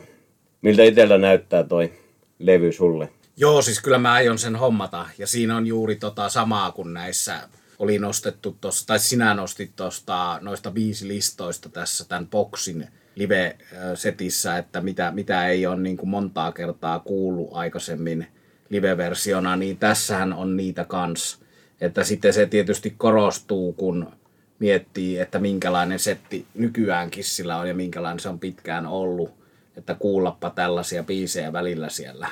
miltä 0.62 0.84
itsellä 0.84 1.18
näyttää 1.18 1.64
toi 1.64 1.92
levy 2.40 2.72
sulle? 2.72 3.10
Joo, 3.42 3.62
siis 3.62 3.82
kyllä 3.82 3.98
mä 3.98 4.14
aion 4.14 4.38
sen 4.38 4.56
hommata. 4.56 5.06
Ja 5.18 5.28
siinä 5.28 5.58
on 5.58 5.68
juuri 5.68 5.96
tota 5.96 6.30
samaa 6.30 6.72
kuin 6.72 6.94
näissä 6.94 7.50
oli 7.80 8.00
nostettu 8.00 8.58
tuossa, 8.62 8.88
tai 8.88 9.00
sinä 9.00 9.34
nostit 9.34 9.76
tuosta 9.76 10.40
noista 10.42 10.72
listoista 11.04 11.70
tässä 11.70 12.06
tämän 12.06 12.28
boksin 12.28 12.88
live-setissä, 13.16 14.58
että 14.58 14.82
mitä, 14.82 15.12
mitä 15.12 15.48
ei 15.48 15.66
ole 15.66 15.80
niin 15.80 15.98
kuin 15.98 16.10
montaa 16.10 16.52
kertaa 16.52 17.00
kuullut 17.00 17.50
aikaisemmin 17.52 18.28
live-versiona, 18.70 19.56
niin 19.56 19.78
tässähän 19.78 20.34
on 20.34 20.58
niitä 20.58 20.86
kans. 20.86 21.40
Että 21.82 22.04
sitten 22.04 22.34
se 22.34 22.46
tietysti 22.46 22.96
korostuu, 22.98 23.74
kun 23.74 24.12
miettii, 24.60 25.20
että 25.20 25.40
minkälainen 25.40 26.00
setti 26.00 26.46
nykyään 26.54 27.12
Kissillä 27.12 27.58
on 27.58 27.68
ja 27.68 27.74
minkälainen 27.74 28.20
se 28.20 28.30
on 28.30 28.40
pitkään 28.40 28.86
ollut. 28.86 29.34
Että 29.78 29.96
kuullappa 29.96 30.50
tällaisia 30.50 31.04
biisejä 31.04 31.54
välillä 31.54 31.90
siellä. 31.90 32.28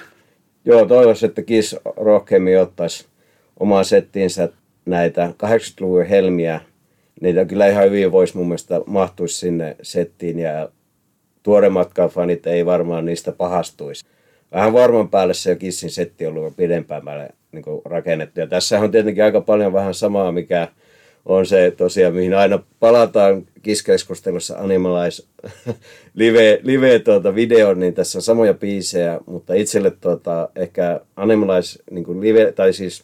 Joo, 0.68 0.86
toivoisin, 0.86 1.30
että 1.30 1.42
Kiss 1.42 1.76
rohkeammin 1.98 2.60
ottaisi 2.60 3.06
omaan 3.60 3.86
settiinsä 3.86 4.50
näitä 4.86 5.34
80-luvun 5.44 6.06
helmiä. 6.06 6.62
Niitä 7.22 7.46
kyllä 7.46 7.68
ihan 7.68 7.84
hyvin 7.86 8.12
voisi 8.12 8.38
mun 8.38 8.48
mielestä 8.48 8.82
mahtuisi 8.86 9.38
sinne 9.38 9.76
settiin 9.82 10.40
ja 10.40 10.70
tuorematkaan 11.44 12.10
fanit 12.10 12.48
ei 12.48 12.66
varmaan 12.66 13.06
niistä 13.06 13.32
pahastuisi. 13.32 14.06
Vähän 14.52 14.74
varman 14.74 15.10
päälle 15.10 15.34
se 15.34 15.56
Kissin 15.56 15.92
setti 15.92 16.28
on 16.28 16.38
ollut 16.38 16.58
pidempään 16.58 17.04
niin 17.52 17.66
rakennettu. 17.86 18.40
Ja 18.40 18.48
tässä 18.48 18.80
on 18.80 18.92
tietenkin 18.92 19.24
aika 19.24 19.42
paljon 19.42 19.74
vähän 19.74 19.94
samaa, 19.94 20.32
mikä 20.32 20.68
on 21.28 21.46
se 21.46 21.74
tosiaan, 21.78 22.14
mihin 22.14 22.34
aina 22.34 22.60
palataan 22.80 23.46
kiskeskustelussa 23.62 24.58
Animalize 24.58 25.24
live, 26.14 26.60
live 26.64 27.00
tuota, 27.00 27.36
video, 27.36 27.74
niin 27.74 27.94
tässä 27.94 28.18
on 28.18 28.22
samoja 28.22 28.54
biisejä, 28.54 29.20
mutta 29.26 29.54
itselle 29.54 29.92
tuota, 29.92 30.50
ehkä 30.56 31.00
Animalize 31.16 31.84
niin 31.92 32.22
live, 32.22 32.52
tai 32.52 32.74
siis 32.74 33.04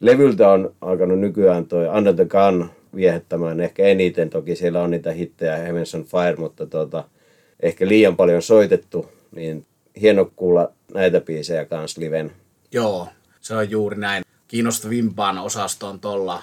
levyltä 0.00 0.48
on 0.48 0.74
alkanut 0.80 1.20
nykyään 1.20 1.66
toi 1.66 1.88
Under 1.88 2.14
the 2.14 2.24
Gun 2.24 2.70
viehättämään 2.96 3.60
ehkä 3.60 3.84
eniten. 3.84 4.30
Toki 4.30 4.56
siellä 4.56 4.82
on 4.82 4.90
niitä 4.90 5.12
hittejä, 5.12 5.56
Heavens 5.56 5.94
on 5.94 6.04
Fire, 6.04 6.36
mutta 6.36 6.66
tuota, 6.66 7.04
ehkä 7.60 7.88
liian 7.88 8.16
paljon 8.16 8.42
soitettu, 8.42 9.10
niin 9.32 9.66
hieno 10.00 10.32
kuulla 10.36 10.72
näitä 10.94 11.20
biisejä 11.20 11.64
kanssa 11.64 12.00
liven. 12.00 12.32
Joo, 12.72 13.08
se 13.40 13.54
on 13.54 13.70
juuri 13.70 13.98
näin. 13.98 14.24
Kiinnostavimpaan 14.48 15.38
osastoon 15.38 16.00
tuolla 16.00 16.42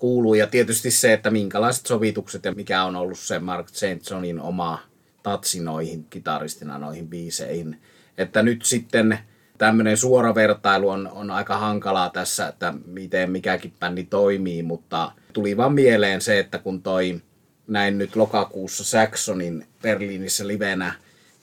kuuluu. 0.00 0.34
Ja 0.34 0.46
tietysti 0.46 0.90
se, 0.90 1.12
että 1.12 1.30
minkälaiset 1.30 1.86
sovitukset 1.86 2.44
ja 2.44 2.52
mikä 2.52 2.84
on 2.84 2.96
ollut 2.96 3.18
se 3.18 3.38
Mark. 3.38 3.66
Johnin 4.10 4.40
oma 4.40 4.78
tatsi 5.22 5.60
noihin 5.60 6.04
kitaristina 6.04 6.78
noihin 6.78 7.08
biiseihin. 7.08 7.80
Että 8.18 8.42
nyt 8.42 8.64
sitten 8.64 9.18
tämmöinen 9.58 9.96
suora 9.96 10.34
vertailu 10.34 10.88
on, 10.88 11.08
on 11.12 11.30
aika 11.30 11.58
hankalaa 11.58 12.10
tässä, 12.10 12.48
että 12.48 12.74
miten 12.86 13.30
mikäkin 13.30 13.72
bändi 13.80 14.04
toimii, 14.04 14.62
mutta 14.62 15.12
tuli 15.32 15.56
vaan 15.56 15.72
mieleen 15.72 16.20
se, 16.20 16.38
että 16.38 16.58
kun 16.58 16.82
toi 16.82 17.20
näin 17.66 17.98
nyt 17.98 18.16
lokakuussa 18.16 18.84
Saxonin 18.84 19.66
Berliinissä 19.82 20.46
livenä, 20.46 20.94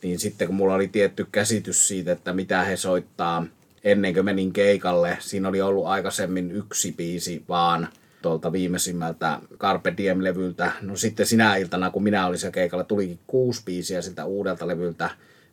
niin 0.04 0.20
sitten 0.20 0.48
kun 0.48 0.56
mulla 0.56 0.74
oli 0.74 0.88
tietty 0.88 1.28
käsitys 1.32 1.88
siitä, 1.88 2.12
että 2.12 2.34
mitä 2.34 2.64
he 2.64 2.78
soittaa 2.78 3.46
ennen 3.84 4.14
kuin 4.14 4.26
menin 4.26 4.54
keikalle, 4.54 5.18
siinä 5.20 5.50
oli 5.50 5.62
ollut 5.62 5.86
aikaisemmin 5.86 6.52
yksi 6.52 6.92
biisi 6.92 7.44
vaan 7.50 7.88
tuolta 8.28 8.52
viimeisimmältä 8.52 9.40
Carpe 9.58 9.94
Diem-levyltä. 9.98 10.72
No 10.82 10.96
sitten 10.96 11.26
sinä 11.26 11.56
iltana, 11.56 11.90
kun 11.90 12.04
minä 12.04 12.28
olin 12.28 12.40
siellä 12.40 12.54
keikalla, 12.54 12.84
tulikin 12.84 13.20
kuusi 13.28 13.62
biisiä 13.66 14.02
siltä 14.02 14.26
uudelta 14.26 14.68
levyltä, 14.68 15.10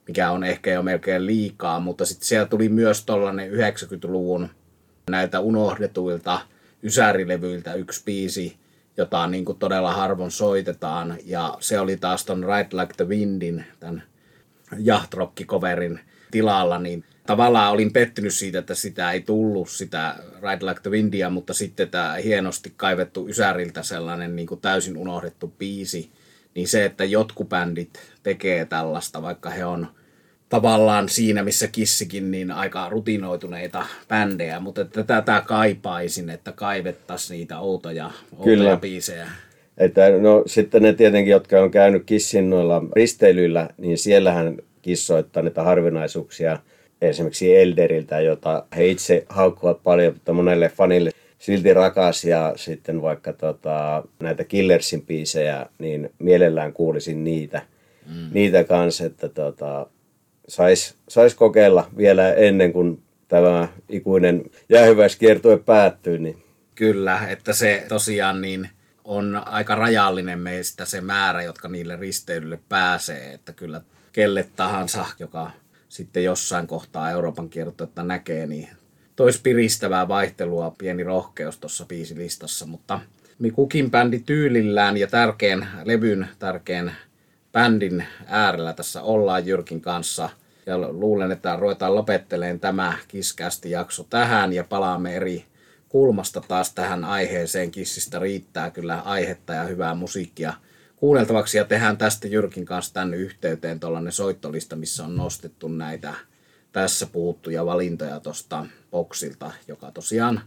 mikä 0.07 0.31
on 0.31 0.45
ehkä 0.45 0.73
jo 0.73 0.83
melkein 0.83 1.27
liikaa, 1.27 1.81
mutta 1.81 2.05
sitten 2.05 2.27
siellä 2.27 2.47
tuli 2.47 2.69
myös 2.69 3.05
tuollainen 3.05 3.51
90-luvun 3.53 4.49
näiltä 5.11 5.41
unohdetuilta 5.41 6.41
ysärilevyiltä 6.83 7.75
yksi 7.75 8.03
biisi, 8.05 8.57
jota 8.97 9.27
niin 9.27 9.45
kuin 9.45 9.59
todella 9.59 9.93
harvoin 9.93 10.31
soitetaan. 10.31 11.17
Ja 11.25 11.57
se 11.61 11.81
oli 11.81 11.97
taas 11.97 12.25
ton 12.25 12.45
Ride 12.45 12.83
Like 12.83 12.95
the 12.97 13.09
Windin, 13.09 13.65
tämän 13.81 14.03
jahtrock-coverin 14.79 16.01
tilalla, 16.31 16.79
niin 16.79 17.05
tavallaan 17.27 17.73
olin 17.73 17.93
pettynyt 17.93 18.35
siitä, 18.35 18.59
että 18.59 18.75
sitä 18.75 19.13
ei 19.13 19.21
tullut, 19.21 19.69
sitä 19.69 20.17
Ride 20.43 20.67
Like 20.67 20.81
the 20.81 20.91
Windia, 20.91 21.31
mutta 21.31 21.55
sitten 21.55 21.89
tämä 21.89 22.15
hienosti 22.25 22.73
kaivettu 22.77 23.29
Ysäriltä 23.29 23.83
sellainen 23.83 24.37
niin 24.37 24.47
kuin 24.47 24.61
täysin 24.61 24.97
unohdettu 24.97 25.55
biisi, 25.59 26.11
niin 26.55 26.69
se, 26.69 26.85
että 26.85 27.05
jotkut 27.05 27.49
bändit 27.49 28.01
tekee 28.23 28.65
tällaista, 28.65 29.23
vaikka 29.23 29.51
he 29.51 29.65
on 29.65 29.87
tavallaan 30.49 31.09
siinä, 31.09 31.43
missä 31.43 31.69
Kissikin, 31.69 32.31
niin 32.31 32.51
aika 32.51 32.89
rutinoituneita 32.89 33.87
bändejä, 34.09 34.61
mutta 34.61 34.81
että 34.81 35.03
tätä 35.03 35.43
kaipaisin, 35.47 36.31
että 36.31 36.53
kaivettaisiin 36.53 37.39
niitä 37.39 37.59
outoja, 37.59 38.11
outoja 38.33 38.57
Kyllä. 38.57 38.77
biisejä. 38.77 39.27
Että 39.79 40.11
no 40.21 40.43
sitten 40.47 40.83
ne 40.83 40.93
tietenkin, 40.93 41.33
jotka 41.33 41.61
on 41.61 41.71
käynyt 41.71 42.03
Kissin 42.07 42.51
noilla 42.51 42.83
risteilyillä, 42.97 43.69
niin 43.79 43.99
siellähän 43.99 44.57
kissoittaa 44.83 45.43
niitä 45.43 45.63
harvinaisuuksia 45.63 46.59
esimerkiksi 47.09 47.57
Elderiltä, 47.57 48.21
jota 48.21 48.65
he 48.77 48.87
itse 48.87 49.27
haukkuvat 49.29 49.83
paljon, 49.83 50.15
mutta 50.15 50.33
monelle 50.33 50.69
fanille 50.69 51.11
silti 51.39 51.75
rakas 51.75 52.25
ja 52.25 52.53
sitten 52.57 53.03
vaikka 53.03 53.33
tota, 53.33 54.05
näitä 54.21 54.45
Killersin 54.45 55.07
biisejä, 55.07 55.67
niin 55.79 56.11
mielellään 56.19 56.73
kuulisin 56.73 57.25
niitä, 57.25 57.63
mm. 58.07 58.29
niitä 58.33 58.65
kanssa, 58.65 59.05
että 59.05 59.29
tota, 59.29 59.87
sais, 60.49 60.95
sais 61.09 61.35
kokeilla 61.35 61.91
vielä 61.97 62.33
ennen 62.33 62.73
kuin 62.73 63.03
tämä 63.29 63.69
ikuinen 63.89 64.45
jäähyväiskiertue 64.69 65.59
päättyy. 65.59 66.19
Niin. 66.19 66.43
Kyllä, 66.75 67.21
että 67.29 67.53
se 67.53 67.85
tosiaan 67.89 68.41
niin 68.41 68.69
on 69.05 69.43
aika 69.47 69.75
rajallinen 69.75 70.39
meistä 70.39 70.85
se 70.85 71.01
määrä, 71.01 71.43
jotka 71.43 71.69
niille 71.69 71.97
risteilylle 71.97 72.59
pääsee, 72.69 73.33
että 73.33 73.53
kyllä 73.53 73.81
kelle 74.13 74.47
tahansa, 74.57 75.07
joka 75.19 75.51
sitten 75.95 76.25
jossain 76.25 76.67
kohtaa 76.67 77.11
Euroopan 77.11 77.49
kiertuetta 77.49 78.03
näkee, 78.03 78.47
niin 78.47 78.69
tois 79.17 79.41
piristävää 79.41 80.09
vaihtelua, 80.09 80.75
pieni 80.79 81.03
rohkeus 81.03 81.59
tuossa 81.59 81.85
biisilistassa, 81.85 82.67
mutta 82.67 83.01
kukin 83.55 83.91
bändi 83.91 84.19
tyylillään 84.19 84.97
ja 84.97 85.07
tärkeän 85.07 85.69
levyn, 85.85 86.29
tärkeän 86.39 86.93
bändin 87.53 88.05
äärellä 88.27 88.73
tässä 88.73 89.03
ollaan 89.03 89.47
Jyrkin 89.47 89.81
kanssa. 89.81 90.29
Ja 90.67 90.79
luulen, 90.79 91.33
että 91.33 91.57
ruvetaan 91.57 91.95
lopetteleen 91.95 92.61
tämä 92.61 92.95
kiskästi 93.09 93.71
jakso 93.71 94.07
tähän 94.11 94.53
ja 94.53 94.65
palaamme 94.65 95.17
eri 95.17 95.45
kulmasta 95.89 96.41
taas 96.49 96.75
tähän 96.75 97.05
aiheeseen. 97.05 97.71
Kissistä 97.71 98.19
riittää 98.19 98.71
kyllä 98.71 99.01
aihetta 99.01 99.53
ja 99.53 99.63
hyvää 99.63 99.95
musiikkia 99.95 100.53
kuunneltavaksi 100.97 101.59
ja 101.59 101.65
tehdään 101.65 101.97
tästä 101.97 102.29
Jyrkin 102.29 102.65
kanssa 102.65 102.95
tänne 102.95 103.17
yhteyteen 103.17 103.81
tuollainen 103.81 104.13
soittolista, 104.13 104.77
missä 104.77 105.05
on 105.05 105.17
nostettu 105.17 105.69
näitä 105.69 106.15
tässä 106.73 107.07
puhuttuja 107.07 107.67
valintoja 107.67 108.21
tuosta 108.21 108.67
boksilta, 108.91 109.51
joka 109.69 109.91
tosiaan 109.91 110.41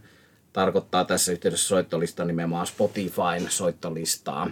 tarkoittaa 0.52 1.04
tässä 1.04 1.32
yhteydessä 1.32 1.68
soittolista 1.68 2.24
nimenomaan 2.24 2.66
Spotifyn 2.66 3.46
soittolistaa, 3.48 4.50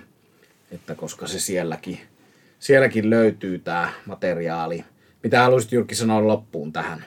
että 0.71 0.95
koska 0.95 1.27
se 1.27 1.41
sielläkin, 1.41 1.99
sielläkin 2.59 3.11
löytyy 3.11 3.59
tämä 3.59 3.93
materiaali. 4.07 4.85
Mitä 5.23 5.43
haluaisit 5.43 5.73
Jyrki 5.73 5.95
sanoa 5.95 6.27
loppuun 6.27 6.73
tähän? 6.73 7.05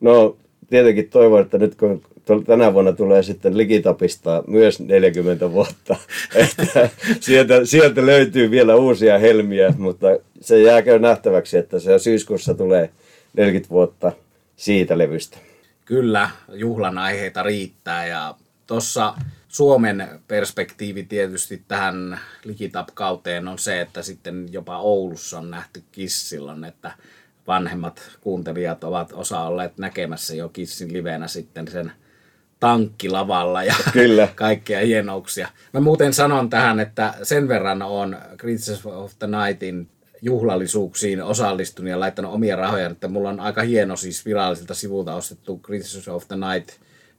No 0.00 0.36
tietenkin 0.70 1.10
toivon, 1.10 1.42
että 1.42 1.58
nyt 1.58 1.74
kun 1.74 2.02
tänä 2.46 2.74
vuonna 2.74 2.92
tulee 2.92 3.22
sitten 3.22 3.58
Ligitapista 3.58 4.44
myös 4.46 4.80
40 4.80 5.52
vuotta. 5.52 5.96
Että 6.34 6.90
sieltä, 7.20 7.64
sieltä 7.64 8.06
löytyy 8.06 8.50
vielä 8.50 8.74
uusia 8.74 9.18
helmiä, 9.18 9.74
mutta 9.78 10.06
se 10.40 10.62
jääkö 10.62 10.98
nähtäväksi, 10.98 11.58
että 11.58 11.78
se 11.78 11.98
syyskuussa 11.98 12.54
tulee 12.54 12.90
40 13.36 13.70
vuotta 13.70 14.12
siitä 14.56 14.98
levystä. 14.98 15.38
Kyllä, 15.84 16.30
juhlan 16.52 16.98
aiheita 16.98 17.42
riittää 17.42 18.06
ja 18.06 18.34
tuossa 18.66 19.14
Suomen 19.48 20.08
perspektiivi 20.28 21.02
tietysti 21.02 21.62
tähän 21.68 22.20
Ligitap-kauteen 22.44 23.48
on 23.48 23.58
se, 23.58 23.80
että 23.80 24.02
sitten 24.02 24.48
jopa 24.52 24.78
Oulussa 24.78 25.38
on 25.38 25.50
nähty 25.50 25.82
Kiss 25.92 26.28
silloin, 26.28 26.64
että 26.64 26.90
vanhemmat 27.46 28.02
kuuntelijat 28.20 28.84
ovat 28.84 29.12
osa 29.12 29.40
olleet 29.40 29.78
näkemässä 29.78 30.34
jo 30.34 30.48
Kissin 30.48 30.92
livenä 30.92 31.28
sitten 31.28 31.68
sen 31.68 31.92
tankkilavalla 32.60 33.62
ja 33.62 33.74
Kyllä. 33.92 34.28
kaikkia 34.34 34.80
hienouksia. 34.80 35.48
Mä 35.72 35.80
muuten 35.80 36.12
sanon 36.12 36.50
tähän, 36.50 36.80
että 36.80 37.14
sen 37.22 37.48
verran 37.48 37.82
on 37.82 38.16
Creatures 38.36 38.86
of 38.86 39.12
the 39.18 39.26
Nightin 39.26 39.88
juhlallisuuksiin 40.22 41.22
osallistunut 41.22 41.90
ja 41.90 42.00
laittanut 42.00 42.32
omia 42.32 42.56
rahoja, 42.56 42.90
että 42.90 43.08
mulla 43.08 43.28
on 43.28 43.40
aika 43.40 43.62
hieno 43.62 43.96
siis 43.96 44.24
virallisilta 44.26 44.74
sivulta 44.74 45.14
ostettu 45.14 45.58
Creatures 45.58 46.08
of 46.08 46.28
the 46.28 46.36
Night 46.36 46.70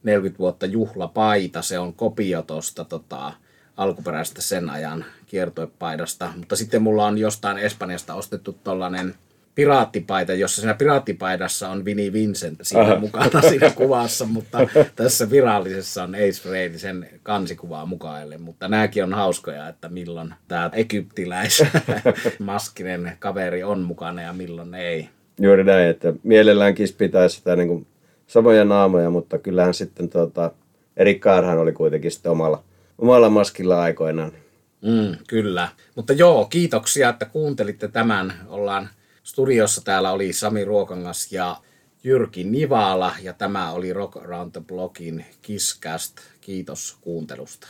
40 0.02 0.38
vuotta 0.38 0.66
juhlapaita. 0.66 1.62
Se 1.62 1.78
on 1.78 1.94
kopio 1.94 2.42
tosta 2.42 2.84
tota, 2.84 3.32
alkuperäisestä 3.76 4.42
sen 4.42 4.70
ajan 4.70 5.04
kiertoepaidasta. 5.26 6.32
Mutta 6.36 6.56
sitten 6.56 6.82
mulla 6.82 7.06
on 7.06 7.18
jostain 7.18 7.58
Espanjasta 7.58 8.14
ostettu 8.14 8.52
tollanen 8.64 9.14
piraattipaita, 9.58 10.34
jossa 10.34 10.60
siinä 10.60 10.74
piraattipaidassa 10.74 11.68
on 11.68 11.84
Vinnie 11.84 12.12
Vincent 12.12 12.58
siinä 12.62 12.82
Aha. 12.82 12.98
mukana 12.98 13.42
siinä 13.42 13.70
kuvassa, 13.70 14.24
mutta 14.24 14.58
tässä 14.96 15.30
virallisessa 15.30 16.02
on 16.02 16.14
Ace 16.14 16.42
Frehley 16.42 16.78
sen 16.78 17.08
kansikuvaa 17.22 17.86
mukaille. 17.86 18.38
Mutta 18.38 18.68
nämäkin 18.68 19.04
on 19.04 19.14
hauskoja, 19.14 19.68
että 19.68 19.88
milloin 19.88 20.34
tämä 20.48 20.70
egyptiläis 20.72 21.64
maskinen 22.38 23.12
kaveri 23.18 23.62
on 23.62 23.80
mukana 23.80 24.22
ja 24.22 24.32
milloin 24.32 24.74
ei. 24.74 25.08
Juuri 25.40 25.64
näin, 25.64 25.88
että 25.88 26.12
mielelläänkin 26.22 26.88
pitää 26.98 27.28
sitä 27.28 27.56
niin 27.56 27.68
kuin 27.68 27.86
samoja 28.26 28.64
naamoja, 28.64 29.10
mutta 29.10 29.38
kyllähän 29.38 29.74
sitten 29.74 30.08
tuota, 30.08 30.52
Erik 30.96 31.20
Kaarhan 31.20 31.58
oli 31.58 31.72
kuitenkin 31.72 32.10
sitten 32.10 32.32
omalla, 32.32 32.62
omalla 32.98 33.30
maskilla 33.30 33.82
aikoinaan. 33.82 34.32
Mm, 34.82 35.16
kyllä. 35.28 35.68
Mutta 35.94 36.12
joo, 36.12 36.44
kiitoksia, 36.44 37.08
että 37.08 37.24
kuuntelitte 37.24 37.88
tämän. 37.88 38.32
Ollaan 38.48 38.88
studiossa 39.28 39.80
täällä 39.80 40.12
oli 40.12 40.32
Sami 40.32 40.64
Ruokangas 40.64 41.32
ja 41.32 41.56
Jyrki 42.04 42.44
Nivala 42.44 43.14
ja 43.22 43.32
tämä 43.32 43.72
oli 43.72 43.92
Rock 43.92 44.16
Around 44.16 44.52
the 44.52 44.60
Blockin 44.60 45.24
Kisscast. 45.42 46.18
Kiitos 46.40 46.98
kuuntelusta. 47.00 47.68